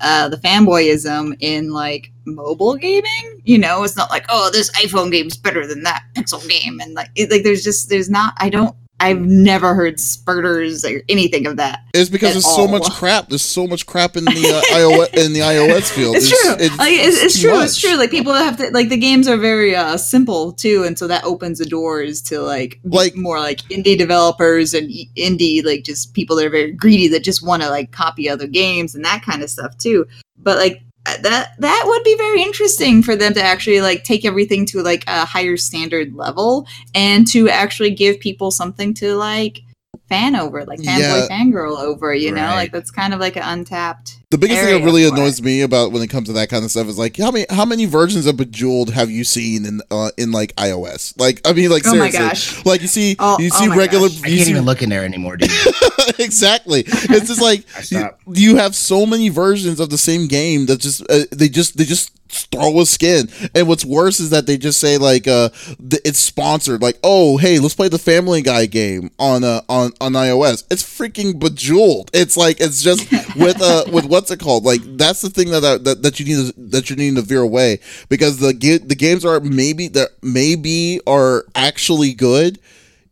[0.00, 5.12] uh the fanboyism in like mobile gaming you know it's not like oh this iphone
[5.12, 8.48] game's better than that pixel game and like it, like there's just there's not i
[8.48, 13.28] don't i've never heard spurters or anything of that It's because there's so much crap.
[13.28, 16.16] There's so much crap in the uh, iOS in the iOS field.
[16.16, 16.76] it's There's- true.
[16.78, 17.60] like it's, it's true.
[17.60, 17.96] It's true.
[17.96, 21.24] Like people have to like the games are very uh simple too and so that
[21.24, 26.36] opens the doors to like Like- more like indie developers and indie like just people
[26.36, 29.42] that are very greedy that just want to like copy other games and that kind
[29.42, 30.06] of stuff too.
[30.38, 30.82] But like
[31.22, 35.04] that that would be very interesting for them to actually like take everything to like
[35.06, 39.60] a higher standard level and to actually give people something to like
[40.08, 41.28] fan over like fanboy Yeah.
[41.28, 44.84] fangirl over you know like that's kind of like an untapped The biggest thing that
[44.84, 45.44] really annoys it.
[45.44, 47.64] me about when it comes to that kind of stuff is like how many how
[47.64, 51.16] many versions of Bejeweled have you seen in uh, in like iOS?
[51.16, 53.68] Like I mean, like oh my seriously, gosh like you see Oh- you oh see
[53.68, 54.24] my regular gosh.
[54.24, 55.50] I you can't see even look in there anymore, dude.
[56.18, 56.82] exactly.
[56.86, 61.02] It's just like you, you have so many versions of the same game that just
[61.08, 63.28] uh, they just they just throw a skin.
[63.54, 66.82] And what's worse is that they just say like uh it's sponsored.
[66.82, 70.64] Like oh hey let's play the Family Guy game on uh on on iOS.
[70.68, 72.10] It's freaking bejeweled.
[72.12, 74.64] It's like it's just with uh with what's it called?
[74.64, 77.42] Like that's the thing that that, that you need to, that you need to veer
[77.42, 82.58] away because the the games are maybe that maybe are actually good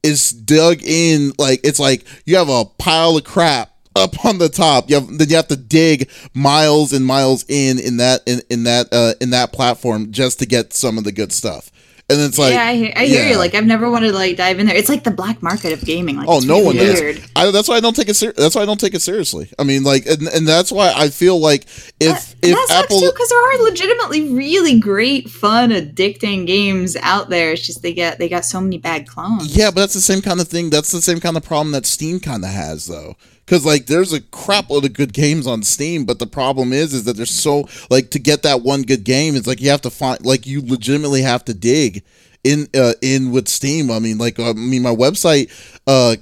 [0.03, 4.49] is dug in like it's like you have a pile of crap up on the
[4.49, 4.88] top.
[4.88, 8.64] You have then you have to dig miles and miles in in that in, in
[8.64, 11.71] that uh, in that platform just to get some of the good stuff.
[12.11, 13.38] And it's like, yeah, I, hear, I hear you.
[13.38, 14.77] Like, I've never wanted to like dive in there.
[14.77, 16.17] It's like the black market of gaming.
[16.17, 17.17] Like, oh, no one weird.
[17.17, 17.31] does.
[17.35, 18.14] I, that's why I don't take it.
[18.14, 19.51] Ser- that's why I don't take it seriously.
[19.59, 21.62] I mean, like, and, and that's why I feel like
[21.99, 27.31] if that, if that Apple, because there are legitimately really great, fun, addicting games out
[27.31, 27.53] there.
[27.53, 29.57] It's just they get they got so many bad clones.
[29.57, 30.69] Yeah, but that's the same kind of thing.
[30.69, 34.13] That's the same kind of problem that Steam kind of has, though because like there's
[34.13, 37.35] a crap load of good games on steam but the problem is is that there's
[37.35, 40.47] so like to get that one good game it's like you have to find like
[40.47, 42.03] you legitimately have to dig
[42.45, 43.91] in uh, in with steam.
[43.91, 45.51] I mean like uh, i mean my website
[45.87, 46.17] uh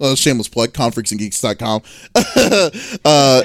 [0.00, 1.80] uh, shameless plug confreaksandgeeks.com
[3.04, 3.42] uh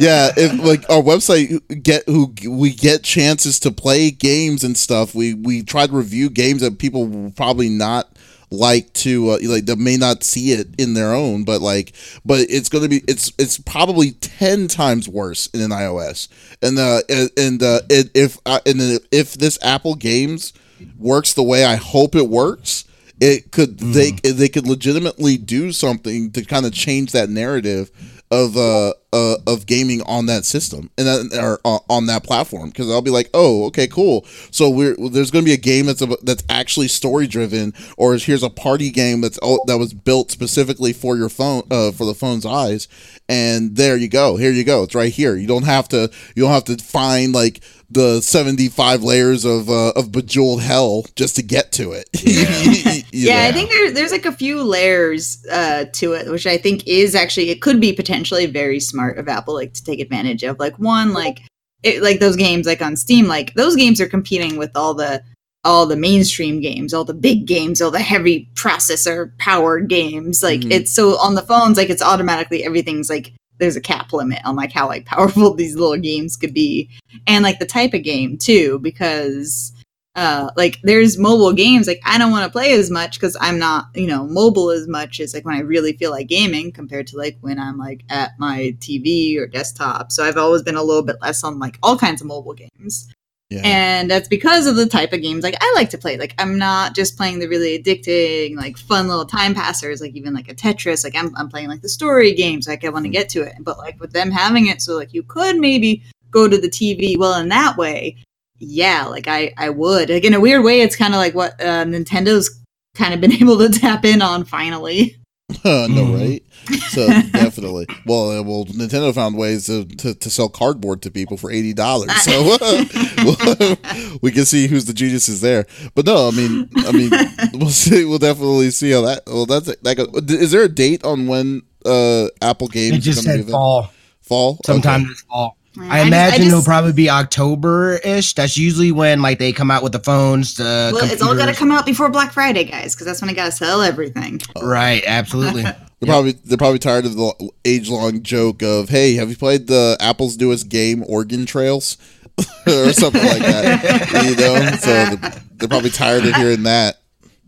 [0.00, 5.14] yeah if like our website get who we get chances to play games and stuff.
[5.14, 8.16] We we try to review games that people will probably not
[8.50, 11.92] like to uh, like that may not see it in their own but like
[12.24, 16.28] but it's going to be it's it's probably 10 times worse in an ios
[16.62, 20.52] and uh and, and uh it, if uh, and if this apple games
[20.98, 22.84] works the way i hope it works
[23.20, 23.92] it could mm.
[23.92, 27.90] they they could legitimately do something to kind of change that narrative
[28.30, 32.68] of uh, uh of gaming on that system and that, or uh, on that platform
[32.68, 34.26] because I'll be like, oh, okay, cool.
[34.50, 38.16] So we're there's going to be a game that's a, that's actually story driven, or
[38.16, 42.04] here's a party game that's oh, that was built specifically for your phone uh, for
[42.04, 42.88] the phone's eyes,
[43.28, 44.36] and there you go.
[44.36, 44.82] Here you go.
[44.82, 45.36] It's right here.
[45.36, 49.92] You don't have to you don't have to find like the 75 layers of uh,
[49.96, 52.08] of bejeweled hell just to get to it.
[53.10, 56.58] Yeah, yeah I think there's there's like a few layers uh, to it, which I
[56.58, 60.42] think is actually it could be potentially very smart of Apple like to take advantage
[60.42, 60.58] of.
[60.58, 61.40] Like one, like
[61.82, 65.22] it, like those games like on Steam, like those games are competing with all the
[65.64, 70.42] all the mainstream games, all the big games, all the heavy processor powered games.
[70.42, 70.72] Like mm-hmm.
[70.72, 74.56] it's so on the phones, like it's automatically everything's like there's a cap limit on
[74.56, 76.88] like how like powerful these little games could be.
[77.26, 79.72] And like the type of game too because
[80.18, 83.58] uh like there's mobile games like i don't want to play as much because i'm
[83.58, 87.06] not you know mobile as much as like when i really feel like gaming compared
[87.06, 90.10] to like when i'm like at my tv or desktop.
[90.10, 93.14] So i've always been a little bit less on like all kinds of mobile games
[93.50, 93.62] yeah.
[93.64, 96.18] And that's because of the type of games like I like to play.
[96.18, 100.34] Like I'm not just playing the really addicting, like fun little time passers, like even
[100.34, 101.02] like a Tetris.
[101.02, 102.68] Like I'm, I'm playing like the story games.
[102.68, 103.54] Like I want to get to it.
[103.60, 107.16] But like with them having it, so like you could maybe go to the TV.
[107.16, 108.16] Well, in that way,
[108.58, 110.10] yeah, like I I would.
[110.10, 112.60] Like in a weird way, it's kind of like what uh, Nintendo's
[112.94, 115.17] kind of been able to tap in on finally.
[115.64, 116.14] no, mm-hmm.
[116.14, 116.42] right?
[116.90, 117.86] So definitely.
[118.04, 121.72] Well, uh, well, Nintendo found ways to, to, to, sell cardboard to people for eighty
[121.72, 122.12] dollars.
[122.22, 125.66] So uh, we can see who's the genius is there.
[125.94, 127.10] But no, I mean, I mean,
[127.54, 128.04] we'll see.
[128.04, 129.22] We'll definitely see how that.
[129.26, 129.96] Well, that's that.
[129.96, 130.30] Goes.
[130.30, 132.98] Is there a date on when uh Apple Games?
[132.98, 133.90] It just said fall.
[134.20, 134.58] Fall.
[134.66, 135.08] Sometime okay.
[135.08, 135.57] this fall.
[135.80, 138.34] I, imagine I just, it'll probably be October ish.
[138.34, 140.56] That's usually when like they come out with the phones.
[140.56, 141.12] The well, computers.
[141.12, 143.46] it's all got to come out before Black Friday, guys, because that's when I got
[143.46, 144.40] to sell everything.
[144.60, 145.62] Right, absolutely.
[145.62, 146.08] they're yep.
[146.08, 149.96] probably they're probably tired of the age long joke of, "Hey, have you played the
[150.00, 151.96] Apple's newest game, Oregon Trails?"
[152.66, 154.24] or something like that.
[154.28, 156.96] you know, so they're, they're probably tired of hearing that.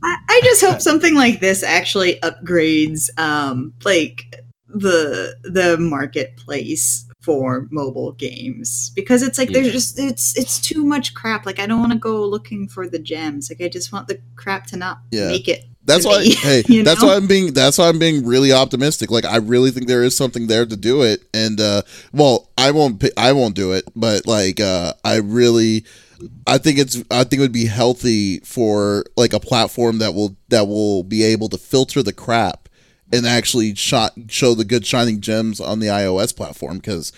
[0.03, 4.23] I just hope something like this actually upgrades, um, like
[4.67, 9.61] the the marketplace for mobile games because it's like yeah.
[9.61, 11.47] there's just it's it's too much crap.
[11.47, 13.51] Like I don't want to go looking for the gems.
[13.51, 15.29] Like I just want the crap to not yeah.
[15.29, 15.65] make it.
[15.85, 16.21] That's why.
[16.21, 16.91] Me, hey, you know?
[16.91, 17.53] that's why I'm being.
[17.53, 19.11] That's why I'm being really optimistic.
[19.11, 21.23] Like I really think there is something there to do it.
[21.35, 23.05] And uh well, I won't.
[23.17, 23.85] I won't do it.
[23.95, 25.85] But like, uh I really.
[26.47, 30.37] I think it's I think it would be healthy for like a platform that will
[30.49, 32.69] that will be able to filter the crap
[33.13, 37.13] and actually shot show the good shining gems on the iOS platform because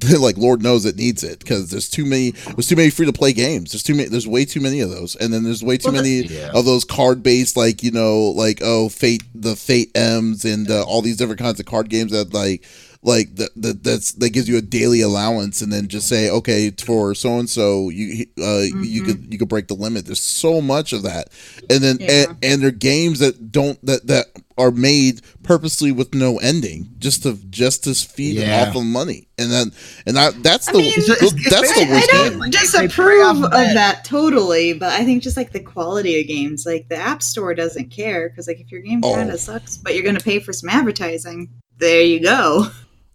[0.18, 3.12] like Lord knows it needs it because there's too many there's too many free to
[3.12, 3.72] play games.
[3.72, 5.16] There's too many there's way too many of those.
[5.16, 6.50] And then there's way too well, many yeah.
[6.54, 10.84] of those card based like, you know, like oh Fate the Fate M's and uh,
[10.84, 12.64] all these different kinds of card games that like
[13.02, 16.70] like that that that's that gives you a daily allowance and then just say okay
[16.70, 18.82] for so and so you uh mm-hmm.
[18.84, 21.28] you could you could break the limit there's so much of that
[21.70, 22.26] and then yeah.
[22.28, 24.26] and, and there are games that don't that that
[24.60, 28.66] are made purposely with no ending, just to just to feed Yeah.
[28.68, 29.72] off of money, and then
[30.06, 32.50] and that that's I the mean, It's- it's- that's the it's- I worst don't game.
[32.50, 36.96] Disapprove of that totally, but I think just like the quality of games, like the
[36.96, 39.14] App Store doesn't care because like if your game Oh.
[39.14, 42.68] kind of sucks, but you're gonna pay for some advertising, there you go.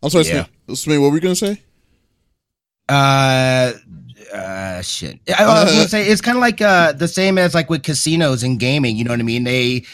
[0.04, 0.46] I'm sorry, Yeah.
[0.68, 0.76] Smee.
[0.76, 1.62] Smee, what were you gonna say?
[2.88, 3.74] Uh,
[4.34, 5.20] uh, shit.
[5.30, 7.84] I, I was gonna say it's kind of like uh the same as like with
[7.84, 8.96] casinos and gaming.
[8.96, 9.44] You know what I mean?
[9.44, 9.86] They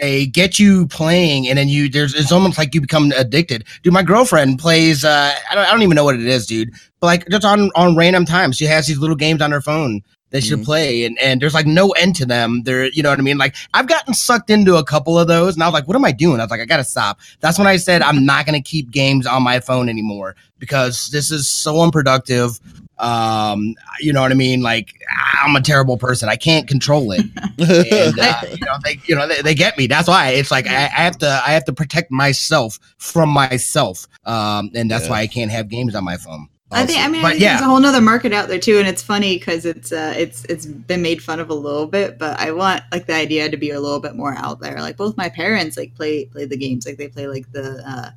[0.00, 3.64] they get you playing, and then you there's it's almost like you become addicted.
[3.82, 5.04] Dude, my girlfriend plays.
[5.04, 6.70] Uh, I don't I don't even know what it is, dude.
[7.00, 10.02] But like just on on random times, she has these little games on her phone
[10.30, 10.64] that she'll Mhm.
[10.64, 12.62] play, and and there's like no end to them.
[12.64, 13.38] There, you know what I mean?
[13.38, 16.04] Like I've gotten sucked into a couple of those, and I was like, what am
[16.04, 16.40] I doing?
[16.40, 17.18] I was like, I gotta stop.
[17.40, 21.30] That's when I said I'm not gonna keep games on my phone anymore because this
[21.30, 22.60] is so unproductive.
[22.98, 24.60] Um, you know what I mean?
[24.60, 24.92] Like
[25.42, 26.28] I'm a terrible person.
[26.28, 27.22] I can't control it.
[27.58, 29.86] And uh, you know, they you know they, they get me.
[29.86, 34.06] That's why it's like I, I have to I have to protect myself from myself.
[34.26, 35.10] Um, and that's Yeah.
[35.12, 36.48] why I can't have games on my phone.
[36.72, 37.48] I think I mean I But think yeah.
[37.54, 40.44] there's a whole nother market out there too, and it's funny because it's uh it's
[40.44, 43.56] it's been made fun of a little bit, but I want like the idea to
[43.56, 44.80] be a little bit more out there.
[44.80, 48.10] Like both my parents like play play the games, like they play like the uh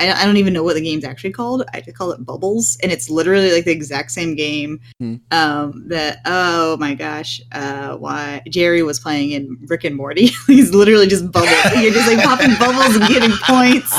[0.00, 1.62] I, I don't even know what the game's actually called.
[1.74, 4.80] I just call it Bubbles, and it's literally like the exact same game.
[4.98, 5.16] Hmm.
[5.30, 10.26] Um, that oh my gosh, uh, why Jerry was playing in Rick and Morty.
[10.46, 11.50] He's literally just bubbles.
[11.76, 13.92] You're just like popping bubbles and getting points,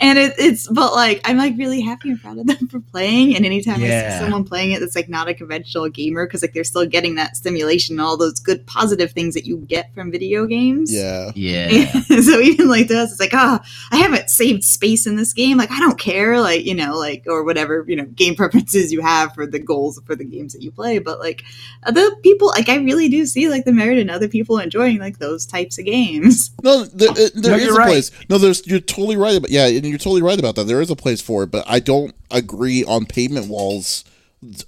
[0.00, 3.34] and it, it's but like I'm like really happy and proud of them for playing.
[3.34, 6.52] And anytime I see someone playing it that's like not a conventional gamer, because like
[6.52, 10.10] they're still getting that stimulation and all those good positive things that you get from
[10.10, 10.92] video games.
[11.34, 11.66] yeah.
[11.70, 12.00] Yeah.
[12.20, 15.45] so even like this, it's like, ah, I haven't saved space in this game.
[15.54, 19.00] Like, I don't care, like, you know, like, or whatever, you know, game preferences you
[19.02, 20.98] have for the goals for the games that you play.
[20.98, 21.42] But like,
[21.84, 25.18] other people, like, I really do see like the merit in other people enjoying like
[25.18, 26.50] those types of games.
[26.62, 27.86] No, there, uh, there No, is a right.
[27.86, 28.10] place.
[28.28, 28.66] No, there's.
[28.66, 29.50] You're totally right about.
[29.50, 30.66] Yeah, and you're totally right about that.
[30.66, 34.04] There is a place for it, but I don't agree on payment walls.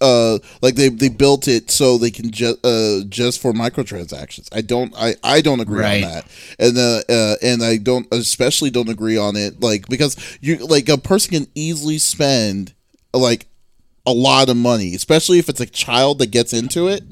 [0.01, 4.49] Uh, like they they built it so they can just uh just for microtransactions.
[4.53, 4.93] I don't.
[4.97, 6.05] I I don't agree Right.
[6.05, 6.25] on that,
[6.59, 9.61] and uh, uh and I don't especially don't agree on it.
[9.61, 12.73] Like because you like a person can easily spend
[13.13, 13.47] like
[14.07, 17.03] a lot of money, especially if it's a child that gets into it.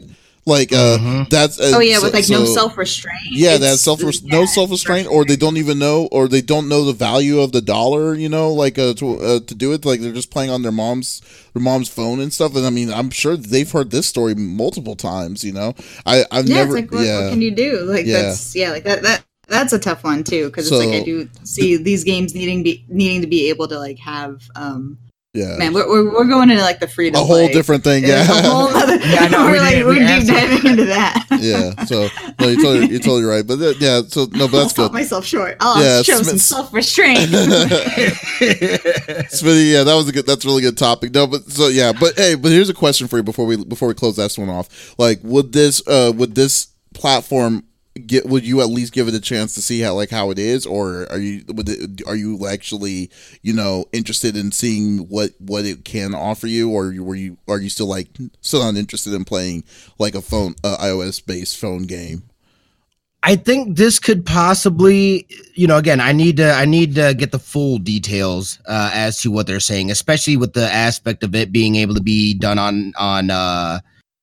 [0.48, 1.28] Like uh, Mhm.
[1.28, 3.18] that's uh, oh yeah, so- with like no self restraint.
[3.32, 6.84] yeah, that's self no self restraint, or they don't even know, or they don't know
[6.84, 8.14] the value of the dollar.
[8.14, 10.70] You know, like uh, to uh, to do it, like they're just playing on their
[10.70, 11.20] mom's
[11.52, 12.54] their mom's phone and stuff.
[12.54, 15.42] And I mean, I'm sure they've heard this story multiple times.
[15.42, 15.74] You know,
[16.06, 17.80] I I've yeah, never it's like what, yeah what can you do?
[17.82, 18.22] Like Yeah.
[18.22, 21.28] that's yeah, like that that that's a tough one too because it's like I do
[21.42, 24.96] see these games needing be needing to be able to like have um
[25.36, 28.02] yeah man we're we're, we're going into like the freedom a whole different thing.
[28.04, 31.26] Yeah, Yeah, a whole other, Yeah, no, we we're like we're deep diving into that.
[31.40, 31.84] yeah.
[31.84, 32.08] So
[32.40, 33.46] no, you're totally you're totally right.
[33.46, 34.96] But uh, yeah, so no, but I'll that's stop good.
[34.98, 35.56] myself short.
[35.60, 37.30] I'll Yeah, show some self restraint.
[38.40, 40.26] Smitty, yeah, that was a good.
[40.26, 41.12] That's a really good topic.
[41.14, 43.88] No, but so yeah, but hey, but here's a question for you before we before
[43.88, 44.94] we close that one off.
[44.98, 47.64] Like, would this uh would this platform
[48.06, 48.26] get?
[48.26, 50.66] Would you at least give it a chance to see how like how it is,
[50.66, 53.10] or are you would it, are you actually
[53.42, 57.60] you know interested in seeing what what it can offer you, or were you are
[57.60, 58.08] you still like
[58.40, 59.64] still not interested in playing
[59.98, 62.22] like a phone uh, iOS based phone game?
[63.26, 67.32] I think this could possibly, you know, again, I need to, I need to get
[67.32, 71.50] the full details uh, as to what they're saying, especially with the aspect of it
[71.50, 73.80] being able to be done on on uh,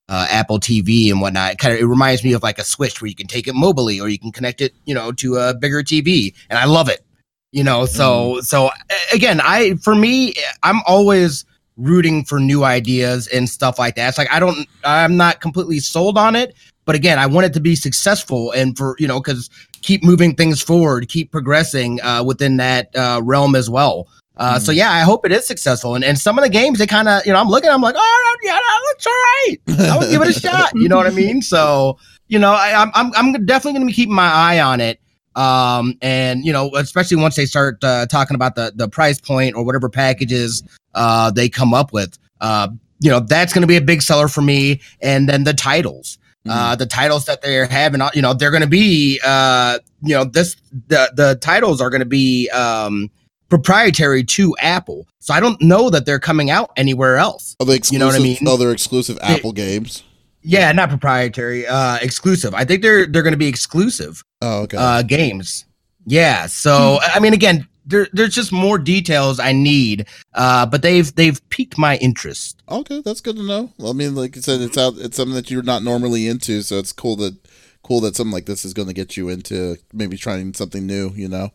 [0.09, 1.53] uh, Apple TV and whatnot.
[1.53, 3.55] It Kind of, it reminds me of like a Switch where you can take it
[3.55, 6.89] mobily or you can connect it, you know, to a bigger TV, and I love
[6.89, 7.05] it.
[7.51, 8.71] You know, so so
[9.13, 11.45] again, I for me, I'm always
[11.77, 14.09] rooting for new ideas and stuff like that.
[14.09, 17.53] It's like I don't, I'm not completely sold on it, but again, I want it
[17.53, 22.23] to be successful and for you know because keep moving things forward, keep progressing uh,
[22.23, 24.07] within that uh, realm as well.
[24.35, 25.95] Uh, So yeah, I hope it is successful.
[25.95, 27.95] And and some of the games, they kind of you know I'm looking, I'm like,
[27.97, 29.57] oh yeah, that looks all right.
[29.93, 30.71] I would give it a shot.
[30.75, 31.41] You know what I mean?
[31.41, 34.81] So you know, I, I'm I'm I'm definitely going to be keeping my eye on
[34.81, 34.99] it.
[35.35, 39.55] Um, and you know, especially once they start uh, talking about the the price point
[39.55, 40.63] or whatever packages
[40.95, 42.17] uh, they come up with.
[42.41, 42.69] Uh,
[42.99, 44.79] you know, that's going to be a big seller for me.
[45.01, 46.17] And then the titles,
[46.49, 50.15] uh, the titles that they're having, uh, you know, they're going to be, uh, you
[50.15, 50.55] know, this
[50.87, 53.09] the the titles are going to be um,
[53.53, 55.07] proprietary to Apple.
[55.19, 57.55] So I don't know that they're coming out anywhere else.
[57.59, 57.93] Are they exclusive?
[57.93, 58.47] You know what I mean?
[58.47, 60.01] Other exclusive Apple games.
[60.41, 62.55] Yeah, not proprietary, uh, exclusive.
[62.55, 64.77] I think they're they're going to be exclusive Oh, okay.
[64.77, 65.65] uh, games.
[66.07, 66.47] Yeah.
[66.47, 71.39] So I mean, again, there, there's just more details I need, uh, but they've they've
[71.49, 72.63] piqued my interest.
[72.67, 73.71] Okay, that's good to know.
[73.77, 74.95] Well, I mean, like you said, it's out.
[74.97, 77.35] It's something that you're not normally into, so it's cool that
[77.83, 81.11] cool that something like this is going to get you into maybe trying something new.
[81.15, 81.51] You know.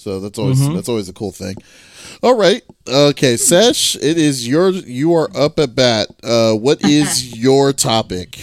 [0.00, 0.74] So that's always mm-hmm.
[0.74, 1.56] that's always a cool thing.
[2.22, 2.62] All right.
[2.88, 6.08] Okay, Sesh, it is your you are up at bat.
[6.22, 8.38] Uh what is your topic?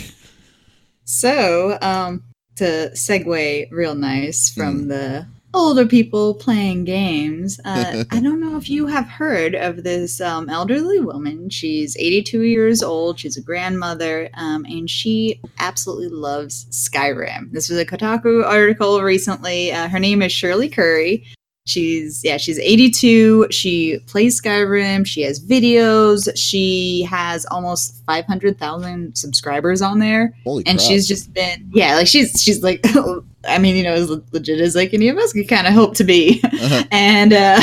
[1.04, 2.24] So, um
[2.58, 4.88] to segue real nice from mm.
[4.90, 7.60] the older people playing games.
[7.66, 11.50] Uh, I don't know if you have heard of this um, elderly woman.
[11.50, 13.20] She's 82 years old.
[13.20, 17.52] She's a grandmother, um, and she absolutely loves Skyrim.
[17.52, 19.72] This was a Kotaku article recently.
[19.72, 21.26] Uh, her name is Shirley Curry.
[21.68, 23.48] She's yeah, she's 82.
[23.52, 25.06] She plays Skyrim.
[25.06, 26.30] She has videos.
[26.36, 30.34] She has almost 500,000 subscribers on there.
[30.46, 30.88] Holy and crap.
[30.88, 32.86] she's just been yeah, like she's she's like
[33.46, 35.96] I mean, you know, as legit as like any of us could kind of hope
[35.96, 36.42] to be.
[36.44, 36.84] Uh-huh.
[36.92, 37.62] And uh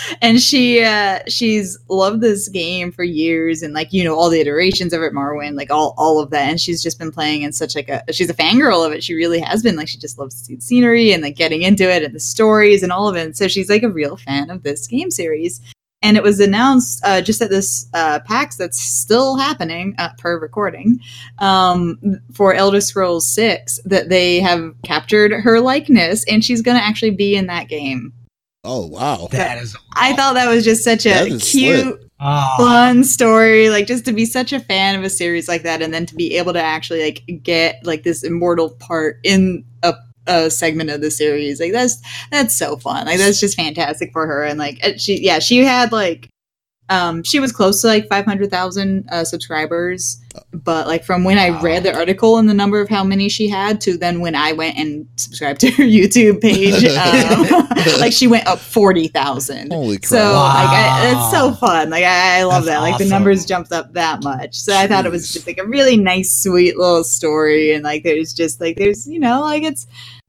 [0.22, 4.40] and she uh she's loved this game for years and like, you know, all the
[4.40, 6.48] iterations of it, Morrowind, like all all of that.
[6.48, 9.02] And she's just been playing in such like a she's a fangirl of it.
[9.02, 9.76] She really has been.
[9.76, 12.20] Like she just loves to see the scenery and like getting into it and the
[12.20, 13.24] stories and all of it.
[13.24, 15.60] And so she's like a real fan of this game series
[16.02, 20.38] and it was announced uh, just at this uh, PAX that's still happening uh, per
[20.38, 21.00] recording
[21.38, 21.98] um,
[22.32, 27.10] for Elder Scrolls Six that they have captured her likeness, and she's going to actually
[27.10, 28.12] be in that game.
[28.64, 29.76] Oh wow, that is!
[29.94, 32.02] I thought that was just such a cute.
[32.18, 32.54] Oh.
[32.56, 35.92] fun story like just to be such a fan of a series like that and
[35.92, 39.92] then to be able to actually like get like this immortal part in a
[40.26, 41.60] a segment of the series.
[41.60, 42.00] Like that's
[42.30, 43.06] that's so fun.
[43.06, 44.44] Like that's just fantastic for her.
[44.44, 46.30] And like she, yeah, she had like
[46.88, 50.22] um she was close to like 500,000 uh, subscribers
[50.52, 53.48] but like from when I read the article and the number of how many she
[53.48, 58.26] had to then when I went and subscribed to her YouTube page um, like she
[58.26, 60.54] went up 40,000 holy crap so wow.
[60.54, 63.08] like I, it's so fun like I, I love That's that like awesome.
[63.08, 64.76] the numbers jumped up that much so Jeez.
[64.76, 68.32] I thought it was just like a really nice sweet little story and like there's
[68.32, 69.86] just like there's you know like it's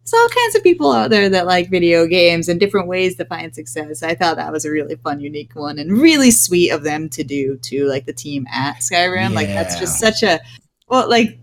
[0.10, 3.26] there's all kinds of people out there that like video games and different ways to
[3.26, 4.04] find success.
[4.04, 7.24] I thought that was a really fun, unique one, and really sweet of them to
[7.24, 7.88] do too.
[7.88, 9.36] Like the team at Skyrim, yeah.
[9.36, 10.40] like that's just such a
[10.88, 11.40] well, like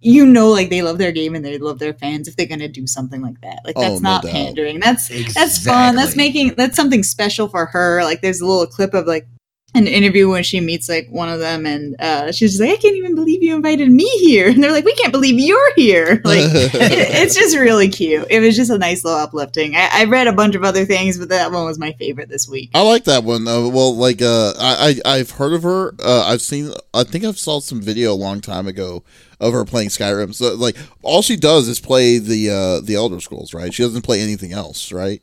[0.00, 2.68] you know, like they love their game and they love their fans if they're gonna
[2.68, 3.60] do something like that.
[3.64, 4.80] Like that's oh, not pandering.
[4.80, 5.32] That's exactly.
[5.34, 5.96] that's fun.
[5.96, 8.04] That's making that's something special for her.
[8.04, 9.26] Like there's a little clip of like
[9.74, 12.96] an interview when she meets like one of them and uh, she's like i can't
[12.96, 14.48] even believe you invited me here.
[14.52, 16.20] And they're like we can't believe you're here.
[16.32, 18.26] Like it, it's just really cute.
[18.30, 19.74] It was just a nice little uplifting.
[19.76, 22.48] I, I, read a bunch of other things but that one was my favorite this
[22.48, 22.70] week.
[22.74, 25.94] I like that one uh, well like uh, I, I have heard of her.
[26.02, 29.02] Uh, i've seen i think i've saw some video a long time ago
[29.40, 30.34] of her playing skyrim.
[30.34, 33.72] So like all she does is play the uh the elder scrolls right?
[33.72, 35.22] She doesn't play anything else right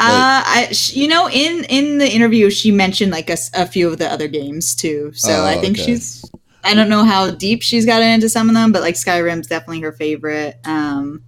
[0.00, 3.98] uh, I, you know, in in the interview, she mentioned like a, a few of
[3.98, 5.12] the other games too.
[5.14, 5.84] So oh, I think okay.
[5.84, 6.24] she's.
[6.62, 9.80] I don't know how deep she's gotten into some of them, but like Skyrim's definitely
[9.80, 10.58] her favorite.
[10.64, 11.22] Um,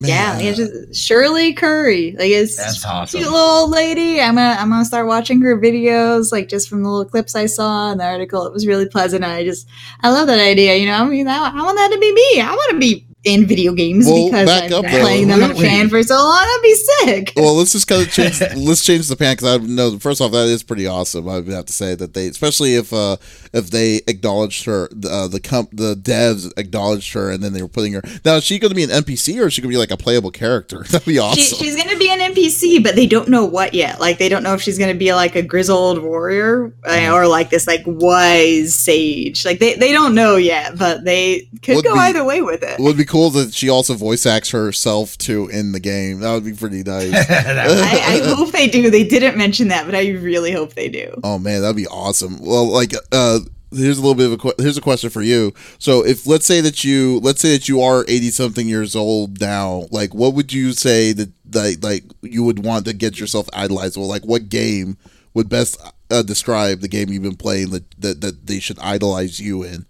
[0.00, 3.18] yeah, like just Shirley Curry, like it's That's awesome.
[3.18, 4.20] cute little old lady.
[4.20, 7.46] I'm gonna I'm gonna start watching her videos, like just from the little clips I
[7.46, 8.46] saw in the article.
[8.46, 9.24] It was really pleasant.
[9.24, 9.68] I just
[10.00, 10.76] I love that idea.
[10.76, 12.40] You know, I mean, I, I want that to be me.
[12.40, 15.88] I want to be in video games well, because I've been playing them a fan
[15.88, 16.42] for so long.
[16.42, 17.32] I'd be sick.
[17.36, 18.40] Well, let's just kind of change.
[18.56, 19.98] let's change the pan because I know.
[19.98, 21.28] First off, that is pretty awesome.
[21.28, 23.16] I would have to say that they, especially if uh
[23.52, 27.68] if they acknowledged her, uh, the comp, the devs acknowledged her, and then they were
[27.68, 28.02] putting her.
[28.24, 29.90] Now, is she going to be an NPC or is she going to be like
[29.90, 30.84] a playable character?
[30.90, 31.42] That'd be awesome.
[31.42, 34.00] She, she's going to be an NPC, but they don't know what yet.
[34.00, 37.26] Like they don't know if she's going to be like a grizzled warrior uh, or
[37.26, 39.44] like this like wise sage.
[39.44, 42.62] Like they they don't know yet, but they could would go be, either way with
[42.62, 42.78] it.
[42.78, 42.80] it.
[42.80, 46.20] Would be cool that she also voice acts herself too in the game.
[46.20, 47.12] That would be pretty nice.
[47.30, 48.90] I, I, hope they do.
[48.90, 51.20] They didn't mention that, but I really hope they do.
[51.22, 52.38] Oh man, that'd be awesome.
[52.40, 53.40] Well, like, uh,
[53.74, 55.52] here's a little bit of a here's a question for you.
[55.78, 59.40] So, if let's say that you let's say that you are eighty something years old
[59.40, 63.48] now, like, what would you say that like like you would want to get yourself
[63.52, 63.96] idolized?
[63.96, 64.96] Well, like, what game
[65.34, 69.40] would best uh, describe the game you've been playing that, that that they should idolize
[69.40, 69.86] you in?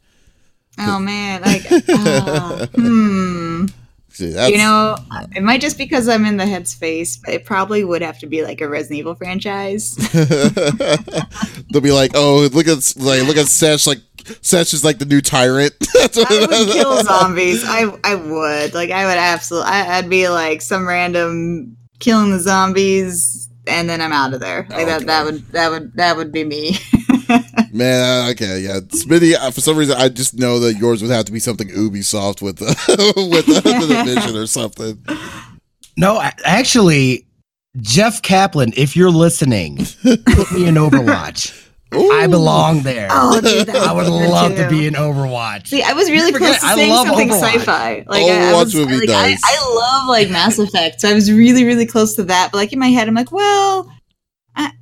[0.79, 3.67] Oh man, like uh, hmm.
[4.13, 4.97] See, you know,
[5.35, 8.43] it might just because I'm in the headspace, but it probably would have to be
[8.43, 9.95] like a Resident Evil franchise.
[11.71, 14.01] They'll be like, "Oh, look at like look at Sesh, like
[14.43, 17.65] Sesh is like the new tyrant." I would kill zombies.
[17.67, 19.71] I I would like I would absolutely.
[19.71, 24.67] I, would be like some random killing the zombies, and then I'm out of there.
[24.69, 24.85] Like okay.
[24.85, 25.07] that.
[25.07, 26.77] That would that would that would be me.
[27.73, 28.81] Man, okay, yeah.
[28.81, 31.69] Smitty, uh, for some reason, I just know that yours would have to be something
[31.69, 32.67] Ubisoft with uh,
[33.17, 35.03] with uh, the division or something.
[35.97, 37.27] No, actually,
[37.79, 41.59] Jeff Kaplan, if you're listening, put me in Overwatch.
[41.95, 42.11] Ooh.
[42.13, 43.09] I belong there.
[43.11, 44.63] Oh, dude, I would love too.
[44.63, 45.69] to be in Overwatch.
[45.69, 47.55] See, I was really close to saying something Overwatch.
[47.55, 48.05] sci-fi.
[48.07, 49.41] Like, Overwatch I, was, would be like, nice.
[49.45, 52.51] I, I love like Mass Effect, so I was really, really close to that.
[52.53, 53.93] But like in my head, I'm like, well,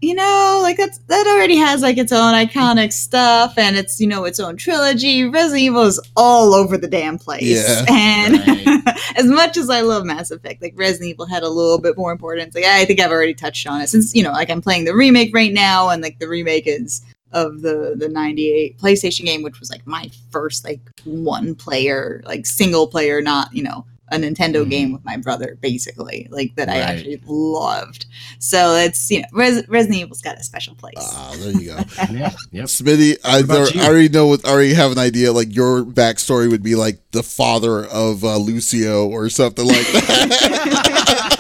[0.01, 4.07] you know, like that's that already has like its own iconic stuff, and it's you
[4.07, 5.25] know its own trilogy.
[5.25, 8.99] Resident Evil is all over the damn place, yeah, and right.
[9.17, 12.13] as much as I love Mass Effect, like Resident Evil had a little bit more
[12.13, 12.55] importance.
[12.55, 14.95] Like I think I've already touched on it since you know, like I'm playing the
[14.95, 17.03] remake right now, and like the remake is
[17.33, 22.45] of the the 98 PlayStation game which was like my first like one player like
[22.45, 24.71] single player not you know a Nintendo mm.
[24.71, 28.07] game with my brother, basically, like that I actually loved.
[28.39, 30.95] So it's you know, Res- Resident Evil's got a special place.
[30.99, 31.77] Ah, there you go.
[32.11, 32.67] yeah, yep.
[32.67, 34.47] Smitty, I, there, I, already know what.
[34.47, 35.33] I already have an idea.
[35.33, 41.27] Like your backstory would be like the father of uh, Lucio or something like that.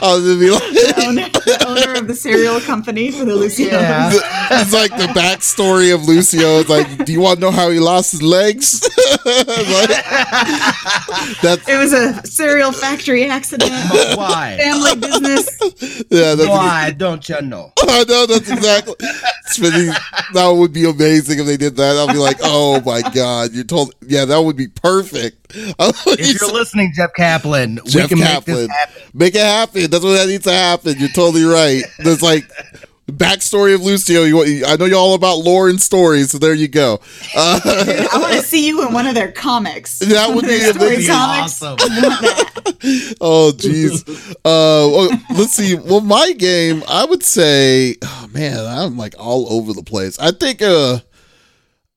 [0.07, 3.35] I was gonna be like the owner, the owner, of the cereal company for the
[3.35, 3.67] Lucio.
[3.67, 4.11] Yeah.
[4.49, 6.59] It's like the backstory of Lucio.
[6.59, 8.81] It's like, do you want to know how he lost his legs?
[9.25, 9.89] like,
[11.41, 13.71] that's, it was a cereal factory accident.
[13.97, 14.57] But why?
[14.57, 16.05] Family business.
[16.09, 17.73] Yeah, that's why don't you know?
[17.79, 18.95] I know that's exactly.
[20.33, 21.97] that would be amazing if they did that.
[21.97, 23.93] I'll be like, oh my god, you told.
[24.01, 25.47] Yeah, that would be perfect.
[25.49, 29.03] if you're listening, Jeff Kaplan, Jeff we can Kaplan, make this happen.
[29.13, 29.89] Make it happen.
[29.97, 30.95] That's what that needs to happen.
[30.99, 31.81] You're totally right.
[31.97, 32.47] There's like
[33.07, 34.25] the backstory of Lucio.
[34.25, 36.99] You, I know you all about lore and stories, so there you go.
[37.35, 39.97] Uh, Dude, I want to see you in one of their comics.
[39.97, 40.59] That would be,
[40.97, 41.77] be awesome.
[43.19, 44.07] oh, jeez.
[44.29, 45.73] Uh, well, let's see.
[45.73, 50.19] Well, my game, I would say, oh man, I'm like all over the place.
[50.19, 50.61] I think.
[50.61, 50.99] uh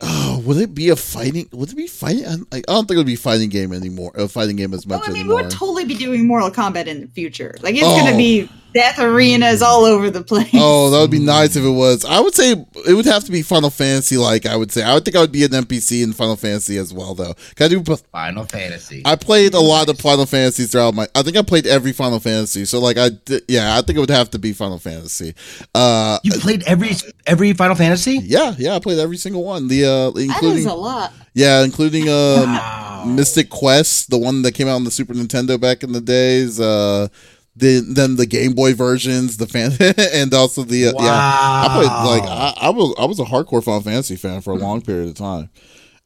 [0.02, 1.48] Oh, would it be a fighting?
[1.52, 2.24] Would it be fighting?
[2.52, 4.12] I don't think it would be fighting game anymore.
[4.14, 5.00] A fighting game as much.
[5.00, 5.36] Well, I mean, anymore.
[5.36, 7.54] we would totally be doing Mortal Kombat in the future.
[7.60, 7.98] Like it's oh.
[7.98, 10.50] gonna be death arenas all over the place.
[10.54, 12.04] Oh, that would be nice if it was.
[12.04, 14.16] I would say it would have to be Final Fantasy.
[14.16, 16.76] Like I would say, I would think I would be an NPC in Final Fantasy
[16.76, 17.34] as well, though.
[17.56, 19.02] Can I do Final Fantasy?
[19.04, 21.08] I played a lot of Final Fantasies throughout my.
[21.14, 22.64] I think I played every Final Fantasy.
[22.64, 23.10] So like I,
[23.48, 25.34] yeah, I think it would have to be Final Fantasy.
[25.74, 26.92] Uh, you played every
[27.26, 28.20] every Final Fantasy?
[28.22, 29.68] Yeah, yeah, I played every single one.
[29.68, 31.12] The uh, including that is a lot.
[31.34, 33.04] Yeah, including um, wow.
[33.06, 36.58] Mystic Quest, the one that came out on the Super Nintendo back in the days.
[36.58, 37.08] Uh,
[37.56, 39.72] the then the Game Boy versions, the fan,
[40.12, 41.04] and also the uh, wow.
[41.04, 41.10] yeah.
[41.12, 44.56] I played like I, I, was I was a hardcore Final Fantasy fan for a
[44.56, 45.50] long period of time.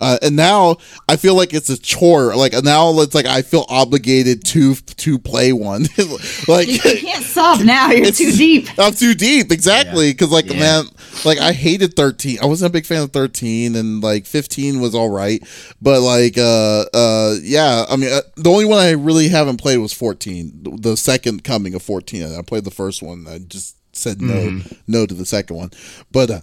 [0.00, 0.76] Uh, and now
[1.08, 2.34] I feel like it's a chore.
[2.34, 5.86] Like now it's like I feel obligated to to play one.
[6.48, 7.90] like you can't stop now.
[7.90, 8.68] You're too deep.
[8.76, 9.52] I'm too deep.
[9.52, 10.12] Exactly.
[10.12, 10.34] Because yeah.
[10.34, 10.58] like yeah.
[10.58, 10.84] man,
[11.24, 12.38] like I hated 13.
[12.42, 15.42] I wasn't a big fan of 13, and like 15 was all right.
[15.80, 19.78] But like uh uh yeah, I mean uh, the only one I really haven't played
[19.78, 20.80] was 14.
[20.80, 22.34] The second coming of 14.
[22.34, 23.26] I played the first one.
[23.28, 24.76] I just said no mm.
[24.88, 25.70] no to the second one.
[26.10, 26.40] But uh,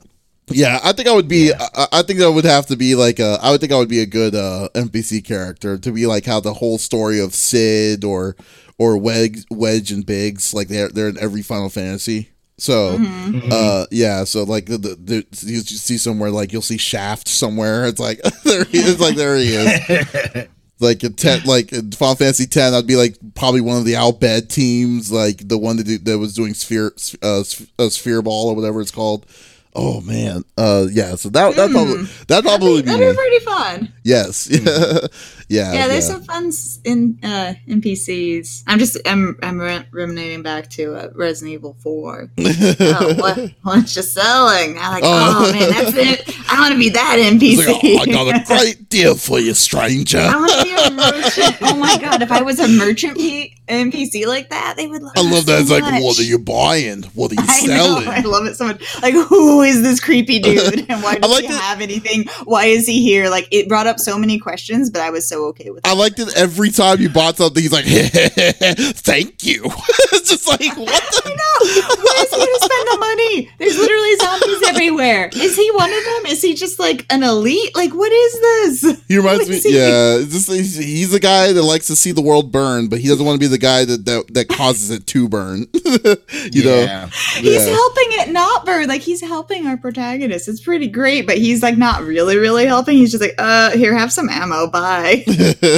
[0.54, 1.50] yeah, I think I would be.
[1.50, 1.68] Yeah.
[1.76, 3.40] I, I, think that would have to be like a.
[3.42, 6.40] I would think I would be a good uh, NPC character to be like how
[6.40, 8.36] the whole story of Cid or
[8.78, 12.30] or Wedge, Wedge and Biggs like they're they're in every Final Fantasy.
[12.58, 13.50] So, mm-hmm.
[13.52, 14.24] uh, yeah.
[14.24, 17.86] So like the, the, the, you see somewhere like you'll see Shaft somewhere.
[17.88, 19.00] It's like there he is.
[19.00, 20.48] Like there he is.
[20.80, 23.96] like in ten, like in Final Fantasy ten, I'd be like probably one of the
[23.96, 26.94] Al Bhed teams, like the one that, do, that was doing sphere,
[27.24, 27.44] uh,
[27.80, 29.26] uh, sphere ball or whatever it's called.
[29.74, 31.16] Oh man, uh, yeah.
[31.16, 32.24] So that that probably hmm.
[32.28, 33.94] that probably be, be pretty fun.
[34.04, 35.08] Yes, yeah,
[35.52, 35.74] yeah.
[35.74, 36.16] Yeah, there's yeah.
[36.16, 36.52] some fun
[36.86, 38.64] in uh, NPCs.
[38.68, 39.60] I'm just I'm I'm
[39.92, 42.32] ruminating back to uh, Resident Evil Four.
[42.40, 44.78] oh, what what's just selling?
[44.78, 46.36] I'm like, oh, oh man, that's it.
[46.50, 47.68] I want to be that NPC.
[47.68, 50.20] Like, oh, I got a great deal for you, stranger.
[50.20, 51.58] I want to be a merchant.
[51.62, 55.02] Oh my god, if I was a merchant P- NPC like that, they would.
[55.02, 55.68] Love I love that.
[55.68, 55.92] So it's much.
[55.92, 57.04] like, what are you buying?
[57.14, 58.06] What are you I selling?
[58.06, 59.02] Know, I love it so much.
[59.02, 62.26] Like, who is this creepy dude, and why does like he have anything?
[62.46, 63.30] Why is he here?
[63.30, 65.86] Like, it brought up so many questions, but I was so okay with.
[65.86, 65.90] it.
[65.90, 67.62] I liked it every time you bought something.
[67.62, 69.64] He's like, "Thank you."
[70.14, 70.88] it's just like what?
[70.88, 71.32] The-
[71.68, 71.96] I.
[72.02, 73.52] Where is he going to spend the money?
[73.58, 75.30] There's literally zombies everywhere.
[75.34, 76.26] Is he one of them?
[76.28, 77.76] Is he just like an elite?
[77.76, 79.04] Like, what is this?
[79.08, 79.60] He reminds me.
[79.60, 79.78] He?
[79.78, 83.08] Yeah, just, he's, he's a guy that likes to see the world burn, but he
[83.08, 85.68] doesn't want to be the guy that that, that causes it to burn.
[85.74, 86.86] you yeah.
[86.86, 87.74] know, he's yeah.
[87.74, 88.88] helping it not burn.
[88.88, 90.48] Like he's helping our protagonist.
[90.48, 92.98] It's pretty great, but he's like not really, really helping.
[92.98, 94.68] He's just like, uh, here, have some ammo.
[94.68, 95.24] Bye.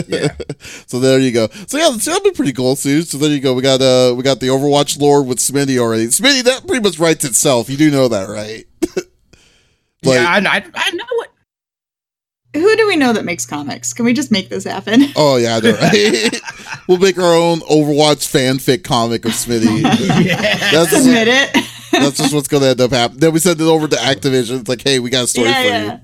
[0.07, 0.29] yeah.
[0.87, 1.47] So there you go.
[1.67, 3.01] So yeah, that'd be pretty cool, Sue.
[3.01, 3.53] So there you go.
[3.53, 6.07] We got uh, we got the Overwatch Lord with Smitty already.
[6.07, 7.69] Smitty, that pretty much writes itself.
[7.69, 8.65] You do know that, right?
[10.03, 11.29] like, yeah, I, I, I know it
[12.53, 13.93] who do we know that makes comics?
[13.93, 15.05] Can we just make this happen?
[15.15, 16.41] Oh yeah, right.
[16.87, 19.81] we'll make our own Overwatch fanfic comic of Smitty.
[20.25, 20.71] yeah.
[20.71, 21.65] That's Submit it.
[21.91, 23.19] That's just what's going to end up happening.
[23.19, 24.61] Then we send it over to Activision.
[24.61, 25.93] It's like, hey, we got a story yeah, for yeah.
[25.93, 25.99] you.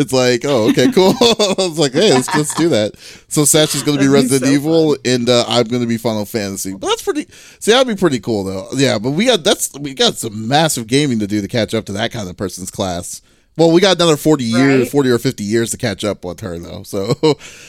[0.00, 1.12] It's like, oh, okay, cool.
[1.20, 2.96] I was like, hey, let's, let's do that.
[3.28, 5.00] So Sesh is going to be Resident so Evil, fun.
[5.04, 6.72] and uh, I'm going to be Final Fantasy.
[6.72, 7.26] But that's pretty.
[7.58, 8.68] See, that'd be pretty cool, though.
[8.74, 11.84] Yeah, but we got that's we got some massive gaming to do to catch up
[11.86, 13.20] to that kind of person's class.
[13.60, 16.58] Well, we got another forty years, forty or fifty years to catch up with her,
[16.58, 16.82] though.
[16.82, 17.14] So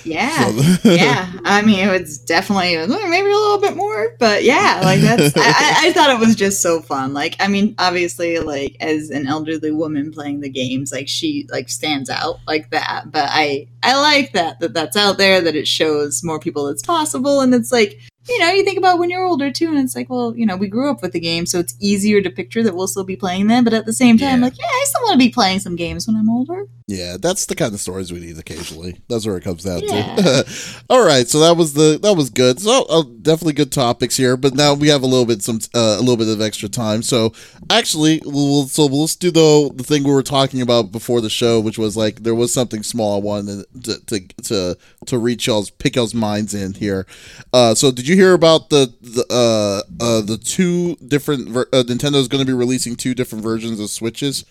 [0.05, 0.89] yeah, so.
[0.89, 1.33] yeah.
[1.43, 5.35] I mean, it's definitely maybe a little bit more, but yeah, like that's.
[5.35, 7.13] I, I, thought it was just so fun.
[7.13, 11.67] Like, I mean, obviously, like as an elderly woman playing the games, like she like
[11.67, 13.11] stands out like that.
[13.11, 16.83] But I I like that that that's out there that it shows more people it's
[16.83, 19.95] possible, and it's like you know, you think about when you're older too, and it's
[19.95, 22.63] like, well, you know, we grew up with the game, so it's easier to picture
[22.63, 23.63] that we'll still be playing them.
[23.63, 24.45] But at the same time, yeah.
[24.45, 26.67] like, yeah, I still want to be playing some games when I'm older.
[26.91, 28.99] Yeah, that's the kind of stories we need occasionally.
[29.07, 30.15] That's where it comes down yeah.
[30.17, 30.83] to.
[30.89, 32.59] All right, so that was the that was good.
[32.59, 34.35] So uh, definitely good topics here.
[34.35, 37.01] But now we have a little bit some uh, a little bit of extra time.
[37.01, 37.31] So
[37.69, 41.61] actually, we'll so let's do the the thing we were talking about before the show,
[41.61, 45.69] which was like there was something small I wanted to to to, to reach y'all's
[45.69, 47.07] pick y'all's minds in here.
[47.53, 51.83] Uh, so did you hear about the the uh, uh the two different ver- uh,
[51.83, 54.43] Nintendo's going to be releasing two different versions of Switches,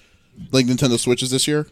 [0.53, 1.67] like Nintendo Switches this year?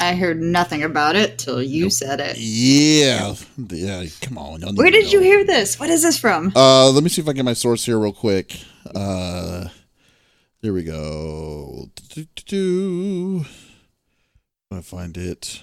[0.00, 2.36] I heard nothing about it till you said it.
[2.38, 3.34] Yeah,
[3.68, 4.04] yeah.
[4.22, 4.62] Come on.
[4.76, 5.80] Where did you hear this?
[5.80, 6.52] What is this from?
[6.54, 8.60] Uh, let me see if I can get my source here real quick.
[8.94, 9.68] Uh,
[10.62, 11.90] there we go.
[12.46, 13.44] Do
[14.70, 15.62] I find it?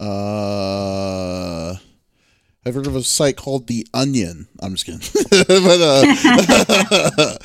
[0.00, 1.76] Uh,
[2.66, 4.48] I've heard of a site called The Onion.
[4.60, 5.00] I'm just kidding.
[5.46, 7.38] but, uh,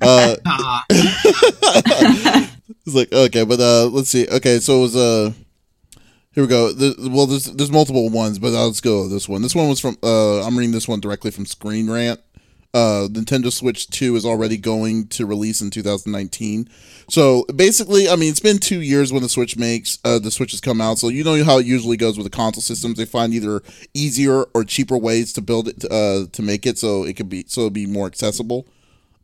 [2.40, 2.46] uh,
[2.94, 4.26] it's like, okay, but uh, let's see.
[4.28, 5.32] Okay, so it was, uh,
[6.32, 6.72] here we go.
[7.10, 9.42] well, there's there's multiple ones, but let's go this one.
[9.42, 12.20] This one was from, uh, I'm reading this one directly from Screen Rant
[12.72, 16.68] uh, Nintendo Switch 2 is already going to release in 2019.
[17.08, 20.52] So basically, I mean, it's been two years when the Switch makes uh, the Switch
[20.52, 20.98] has come out.
[20.98, 22.96] So you know how it usually goes with the console systems.
[22.96, 23.62] They find either
[23.94, 27.44] easier or cheaper ways to build it uh, to make it so it could be
[27.48, 28.66] so it'd be more accessible.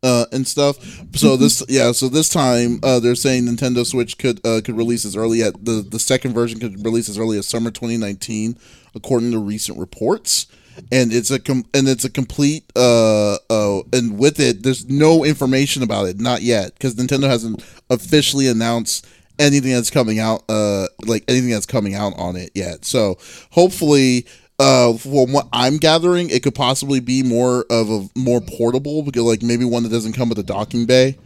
[0.03, 0.77] Uh, and stuff.
[1.17, 1.91] So this, yeah.
[1.91, 5.65] So this time, uh, they're saying Nintendo Switch could uh, could release as early at
[5.65, 8.57] the the second version could release as early as summer 2019,
[8.95, 10.47] according to recent reports
[10.93, 15.25] and it's a com- and it's a complete uh uh and with it there's no
[15.25, 19.07] information about it not yet because Nintendo hasn't officially announced
[19.39, 23.17] anything that's coming out uh like anything that's coming out on it yet so
[23.51, 24.27] hopefully
[24.59, 29.23] uh from what i'm gathering it could possibly be more of a more portable because
[29.23, 31.17] like maybe one that doesn't come with a docking bay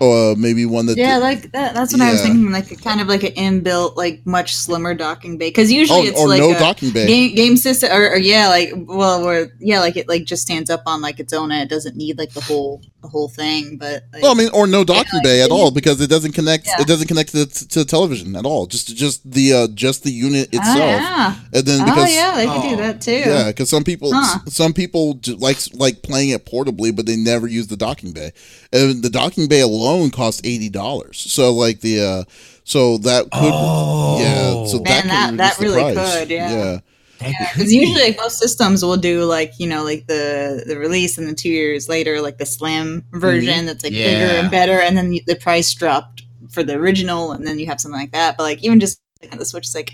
[0.00, 2.08] or maybe one that yeah like that, that's what yeah.
[2.08, 5.48] i was thinking like a, kind of like an inbuilt like much slimmer docking bay
[5.48, 8.48] because usually oh, it's like no a docking bay game, game system or, or, yeah
[8.48, 11.62] like well or yeah like it like just stands up on like its own and
[11.62, 14.66] it doesn't need like the whole the whole thing but like, well i mean or
[14.66, 16.80] no docking bay like, at all because it doesn't connect yeah.
[16.80, 20.48] it doesn't connect to, to television at all just just the uh just the unit
[20.52, 21.34] ah, itself oh, yeah.
[21.52, 24.10] and then because oh yeah they oh, can do that too yeah because some people
[24.12, 24.40] huh.
[24.46, 28.32] some people like like playing it portably but they never use the docking bay
[28.72, 32.24] and the docking bay alone costs eighty dollars so like the uh
[32.64, 34.18] so that could oh.
[34.20, 36.18] yeah so Man, that, that, that really price.
[36.18, 36.50] could yeah.
[36.50, 36.78] yeah
[37.18, 41.18] because yeah, usually like most systems will do like you know like the the release
[41.18, 43.66] and then two years later like the slim version mm-hmm.
[43.66, 44.06] that's like yeah.
[44.06, 47.80] bigger and better and then the price dropped for the original and then you have
[47.80, 49.92] something like that but like even just like, the switch is like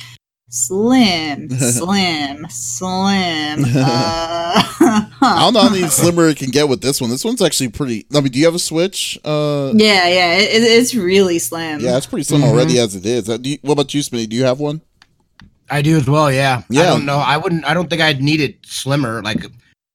[0.48, 4.62] slim slim slim uh,
[5.20, 7.68] i don't know how many slimmer it can get with this one this one's actually
[7.68, 11.80] pretty i mean do you have a switch uh yeah yeah it, it's really slim
[11.80, 12.50] yeah it's pretty slim mm-hmm.
[12.50, 14.28] already as it is uh, you, what about you Smitty?
[14.28, 14.82] do you have one
[15.70, 16.30] I do as well.
[16.30, 16.62] Yeah.
[16.68, 16.82] Yeah.
[16.82, 17.18] I don't know.
[17.18, 17.64] I wouldn't.
[17.64, 19.22] I don't think I'd need it slimmer.
[19.22, 19.46] Like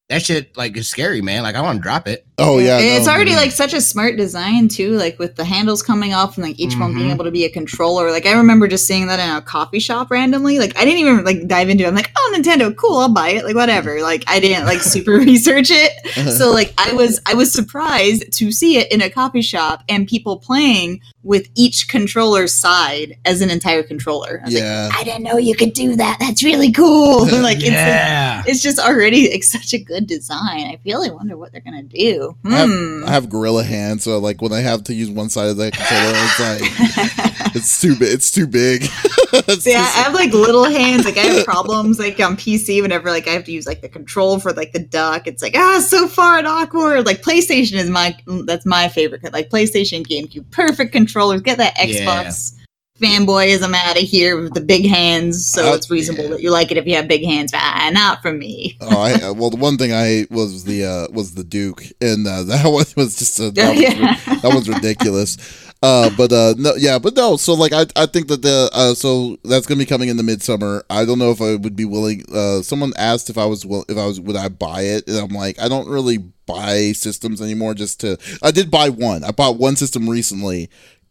[0.09, 1.43] that shit like is scary, man.
[1.43, 2.25] Like I want to drop it.
[2.39, 4.91] Oh yeah, it's no, already like such a smart design too.
[4.91, 6.81] Like with the handles coming off and like each mm-hmm.
[6.81, 7.13] one being mm-hmm.
[7.13, 8.11] able to be a controller.
[8.11, 10.59] Like I remember just seeing that in a coffee shop randomly.
[10.59, 11.87] Like I didn't even like dive into it.
[11.87, 13.45] I'm like, oh Nintendo, cool, I'll buy it.
[13.45, 14.01] Like whatever.
[14.01, 15.91] Like I didn't like super research it.
[16.37, 20.07] So like I was I was surprised to see it in a coffee shop and
[20.07, 24.41] people playing with each controller's side as an entire controller.
[24.45, 26.17] I yeah, like, I didn't know you could do that.
[26.19, 27.25] That's really cool.
[27.41, 28.43] like it's yeah.
[28.45, 30.67] it's just already like such a good design.
[30.67, 32.28] I really wonder what they're gonna do.
[32.43, 32.53] Hmm.
[32.53, 33.03] I, have, hmm.
[33.05, 35.71] I, have, gorilla hands, so like when I have to use one side of the
[35.71, 38.13] controller, it's like it's too big.
[38.13, 38.83] It's too big.
[38.83, 41.05] it's yeah, I have like little hands.
[41.05, 43.89] Like I have problems like on PC whenever like I have to use like the
[43.89, 45.27] control for like the duck.
[45.27, 47.05] It's like ah, so far and awkward.
[47.05, 49.33] Like PlayStation is my that's my favorite.
[49.33, 51.41] Like PlayStation, GameCube, perfect controllers.
[51.41, 52.53] Get that Xbox.
[52.53, 52.58] Yeah
[52.99, 56.29] fanboyism out of here with the big hands, so uh, it's reasonable yeah.
[56.31, 57.51] that you like it if you have big hands.
[57.55, 58.77] Ah, not for me.
[58.81, 62.27] oh, I, uh, well, the one thing I was the uh, was the Duke, and
[62.27, 64.17] uh, that one was just a, that, yeah.
[64.27, 65.37] was, that was ridiculous.
[65.81, 67.37] Uh, but uh, no, yeah, but no.
[67.37, 70.23] So like, I I think that the uh, so that's gonna be coming in the
[70.23, 70.83] midsummer.
[70.89, 72.25] I don't know if I would be willing.
[72.33, 75.17] Uh, someone asked if I was will if I was would I buy it, and
[75.17, 77.75] I'm like, I don't really buy systems anymore.
[77.75, 79.23] Just to, I did buy one.
[79.23, 80.69] I bought one system recently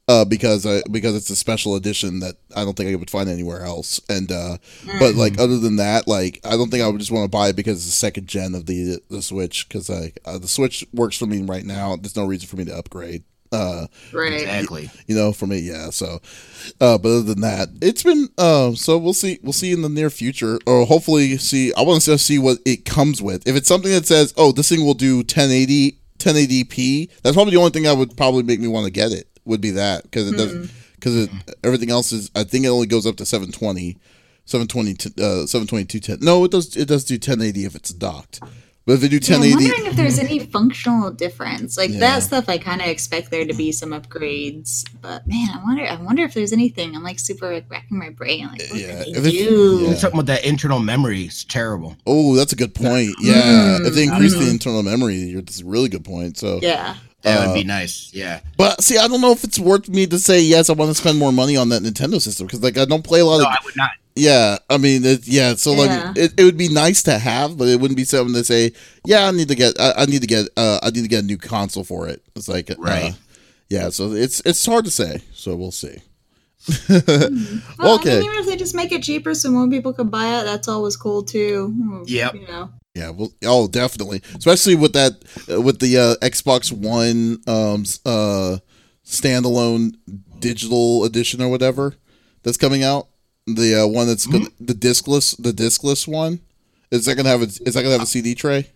[0.08, 3.28] uh, because I, because it's a special edition that I don't think I would find
[3.28, 4.00] anywhere else.
[4.08, 4.98] And uh, mm.
[4.98, 7.48] but like other than that, like I don't think I would just want to buy
[7.48, 10.84] it because it's the second gen of the the Switch because like uh, the Switch
[10.92, 11.94] works for me right now.
[11.96, 13.22] There's no reason for me to upgrade.
[13.50, 14.32] Uh, right.
[14.32, 14.90] Exactly.
[15.06, 15.90] You know, for me, yeah.
[15.90, 16.20] So,
[16.80, 19.38] uh, but other than that, it's been uh, so we'll see.
[19.42, 21.72] We'll see in the near future, or hopefully see.
[21.74, 23.46] I want to see what it comes with.
[23.46, 27.60] If it's something that says, "Oh, this thing will do 1080 1080p," that's probably the
[27.60, 30.30] only thing I would probably make me want to get it would be that because
[30.30, 31.54] it doesn't because mm.
[31.64, 33.96] everything else is I think it only goes up to 720
[34.44, 34.92] 720
[35.22, 38.40] uh 720 no it does it does do 1080 if it's docked.
[38.86, 41.76] But if they do 1080 yeah, I'm wondering if there's any functional difference.
[41.76, 41.98] Like yeah.
[41.98, 45.84] that stuff I kind of expect there to be some upgrades but man I wonder
[45.84, 49.04] I wonder if there's anything I'm like super like, racking my brain like what yeah
[49.06, 49.80] if they do?
[49.82, 49.94] yeah.
[49.94, 51.96] something with that internal memory is terrible.
[52.06, 53.14] Oh that's a good point.
[53.20, 56.96] Yeah mm, if they increase the internal memory that's a really good point so yeah
[57.28, 58.12] that would be uh, nice.
[58.12, 58.40] Yeah.
[58.56, 60.70] But see, I don't know if it's worth me to say yes.
[60.70, 63.20] I want to spend more money on that Nintendo system because like I don't play
[63.20, 63.52] a lot no, of.
[63.52, 63.90] I would not.
[64.14, 65.54] Yeah, I mean, it, yeah.
[65.54, 66.12] So like, yeah.
[66.16, 68.72] It, it would be nice to have, but it wouldn't be something to say.
[69.04, 69.78] Yeah, I need to get.
[69.80, 70.48] I, I need to get.
[70.56, 72.22] Uh, I need to get a new console for it.
[72.34, 73.12] It's like, uh, right.
[73.12, 73.16] Uh,
[73.68, 73.90] yeah.
[73.90, 75.22] So it's it's hard to say.
[75.32, 75.98] So we'll see.
[77.78, 78.16] Well, okay.
[78.16, 80.44] I mean, even if they just make it cheaper so more people could buy it,
[80.44, 81.68] that's always cool too.
[81.68, 82.34] Hmm, yep.
[82.34, 82.70] You know.
[82.98, 85.12] Yeah, well, oh, definitely, especially with that,
[85.48, 88.58] uh, with the uh, Xbox One um, uh,
[89.06, 89.94] standalone
[90.40, 91.94] digital edition or whatever
[92.42, 93.06] that's coming out.
[93.46, 94.64] The uh, one that's mm-hmm.
[94.64, 96.40] the discless, the discless one.
[96.90, 97.44] Is that gonna have a?
[97.44, 98.68] Is that gonna have a CD tray?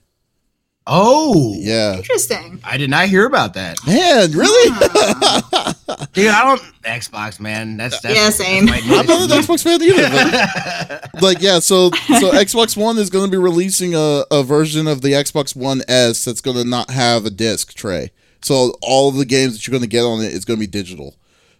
[0.86, 1.96] Oh, yeah.
[1.96, 2.60] Interesting.
[2.64, 3.78] I did not hear about that.
[3.86, 4.70] Man, really?
[6.12, 7.76] Dude, I don't Xbox, man.
[7.76, 8.66] That's, that's yeah, same.
[8.66, 11.00] That's I'm not an Xbox fan either.
[11.12, 11.60] But, like, yeah.
[11.60, 15.54] So, so Xbox One is going to be releasing a, a version of the Xbox
[15.54, 18.10] One S that's going to not have a disc tray.
[18.40, 20.66] So all of the games that you're going to get on it is going to
[20.66, 21.14] be digital.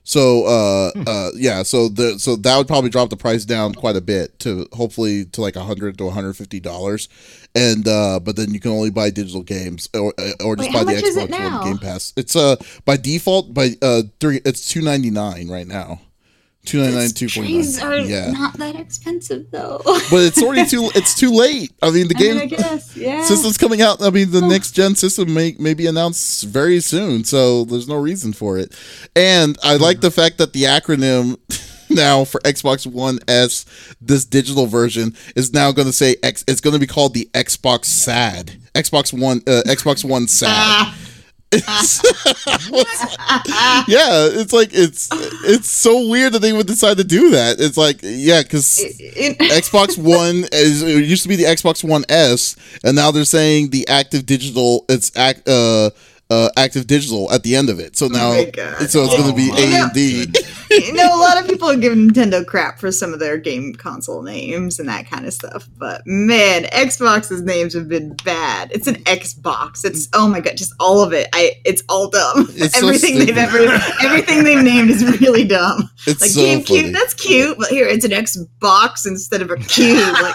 [0.05, 1.03] So uh, hmm.
[1.07, 4.38] uh, yeah, so the so that would probably drop the price down quite a bit
[4.40, 7.09] to hopefully to like a hundred to one hundred fifty dollars,
[7.55, 10.84] and uh, but then you can only buy digital games or uh, or just Wait,
[10.86, 12.12] buy the Xbox One Game Pass.
[12.16, 16.00] It's uh by default by uh three it's two ninety nine right now.
[16.64, 17.82] Two ninety nine, two forty nine.
[17.82, 18.30] are yeah.
[18.30, 19.80] not that expensive though.
[19.84, 20.90] but it's already too.
[20.94, 21.72] It's too late.
[21.82, 23.24] I mean, the game I, mean, I guess, yeah.
[23.24, 24.00] system's coming out.
[24.00, 27.96] I mean, the next gen system may may be announced very soon, so there's no
[27.96, 28.76] reason for it.
[29.16, 31.36] And I like the fact that the acronym
[31.90, 33.66] now for Xbox One S,
[34.00, 36.44] this digital version is now going to say X.
[36.46, 38.52] It's going to be called the Xbox SAD.
[38.74, 39.38] Xbox One.
[39.46, 40.94] Uh, Xbox One SAD.
[41.66, 41.84] Ah
[43.88, 45.09] yeah, it's like it's
[45.44, 47.61] it's so weird that they would decide to do that.
[47.61, 52.57] It's like yeah, because Xbox One is it used to be the Xbox One S,
[52.84, 54.84] and now they're saying the active digital.
[54.88, 55.90] It's act uh
[56.30, 57.96] uh, active digital at the end of it.
[57.96, 58.44] So now, oh
[58.86, 60.26] so it's oh going to be A and D.
[60.86, 63.74] you know, a lot of people have given Nintendo crap for some of their game
[63.74, 65.68] console names and that kind of stuff.
[65.76, 68.70] But man, Xbox's names have been bad.
[68.72, 69.84] It's an Xbox.
[69.84, 71.28] It's oh my god, just all of it.
[71.32, 72.48] I it's all dumb.
[72.50, 73.58] It's everything so they've ever
[74.02, 75.88] everything they've named is really dumb.
[76.04, 76.90] It's like so GameCube, funny.
[76.90, 79.98] that's cute, but here it's an Xbox instead of a cube.
[79.98, 80.34] Like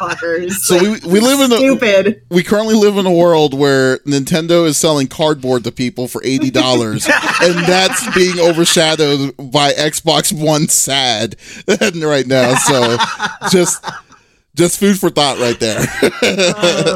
[0.00, 0.52] fuckers.
[0.52, 2.22] So like, we, we live in a stupid.
[2.30, 6.50] We currently live in a world where Nintendo is selling cardboard to people for eighty
[6.50, 11.36] dollars, and that's being overshadowed by Xbox One sad
[11.96, 12.54] right now.
[12.56, 12.96] So
[13.50, 13.84] just
[14.54, 15.80] just food for thought right there.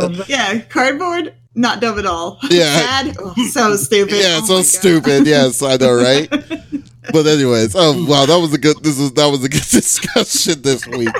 [0.04, 2.38] um, yeah, cardboard, not dumb at all.
[2.50, 4.14] Yeah, sad, oh, so stupid.
[4.14, 5.26] Yeah, oh so stupid.
[5.26, 6.30] Yes, I know, right?
[7.12, 8.82] but anyways, oh wow, that was a good.
[8.82, 11.14] This is that was a good discussion this week.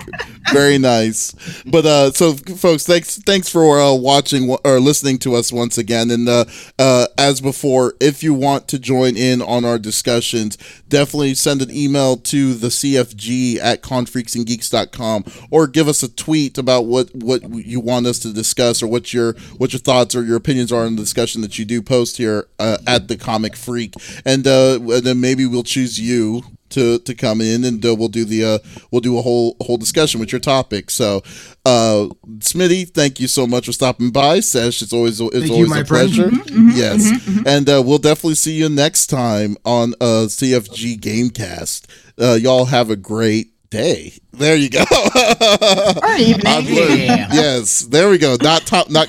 [0.53, 1.33] Very nice.
[1.65, 6.11] But uh, so folks, thanks thanks for uh, watching or listening to us once again.
[6.11, 6.45] And uh,
[6.79, 10.57] uh, as before, if you want to join in on our discussions,
[10.89, 16.87] definitely send an email to the CFG at confreaksandgeeks.com or give us a tweet about
[16.87, 20.37] what what you want us to discuss or what your what your thoughts or your
[20.37, 23.95] opinions are in the discussion that you do post here uh, at the Comic Freak.
[24.25, 28.09] And, uh, and then maybe we'll choose you to to come in and uh, we'll
[28.09, 28.59] do the uh,
[28.91, 30.91] we'll do a whole whole discussion with your topic.
[30.91, 31.23] So,
[31.67, 32.09] uh,
[32.39, 34.41] Smitty, thank you so much for stopping by.
[34.41, 36.29] Sesh, it's always it's thank always you, a pleasure.
[36.29, 37.49] Mm-hmm, mm-hmm, yes, mm-hmm, mm-hmm.
[37.49, 41.87] and uh, we'll definitely see you next time on uh, CFG Gamecast.
[42.19, 44.15] Uh, y'all have a great day.
[44.33, 44.81] There you go.
[46.03, 47.07] or evening.
[47.07, 47.29] Yeah.
[47.33, 48.37] Yes, there we go.
[48.41, 49.09] Not top, not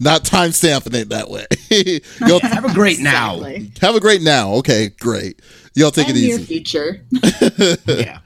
[0.00, 1.46] not time stamping it that way.
[2.26, 3.58] You'll have a great exactly.
[3.80, 3.86] now.
[3.86, 4.54] Have a great now.
[4.54, 5.40] Okay, great.
[5.74, 6.44] Y'all take and it easy.
[6.44, 7.02] Future.
[7.86, 8.18] yeah.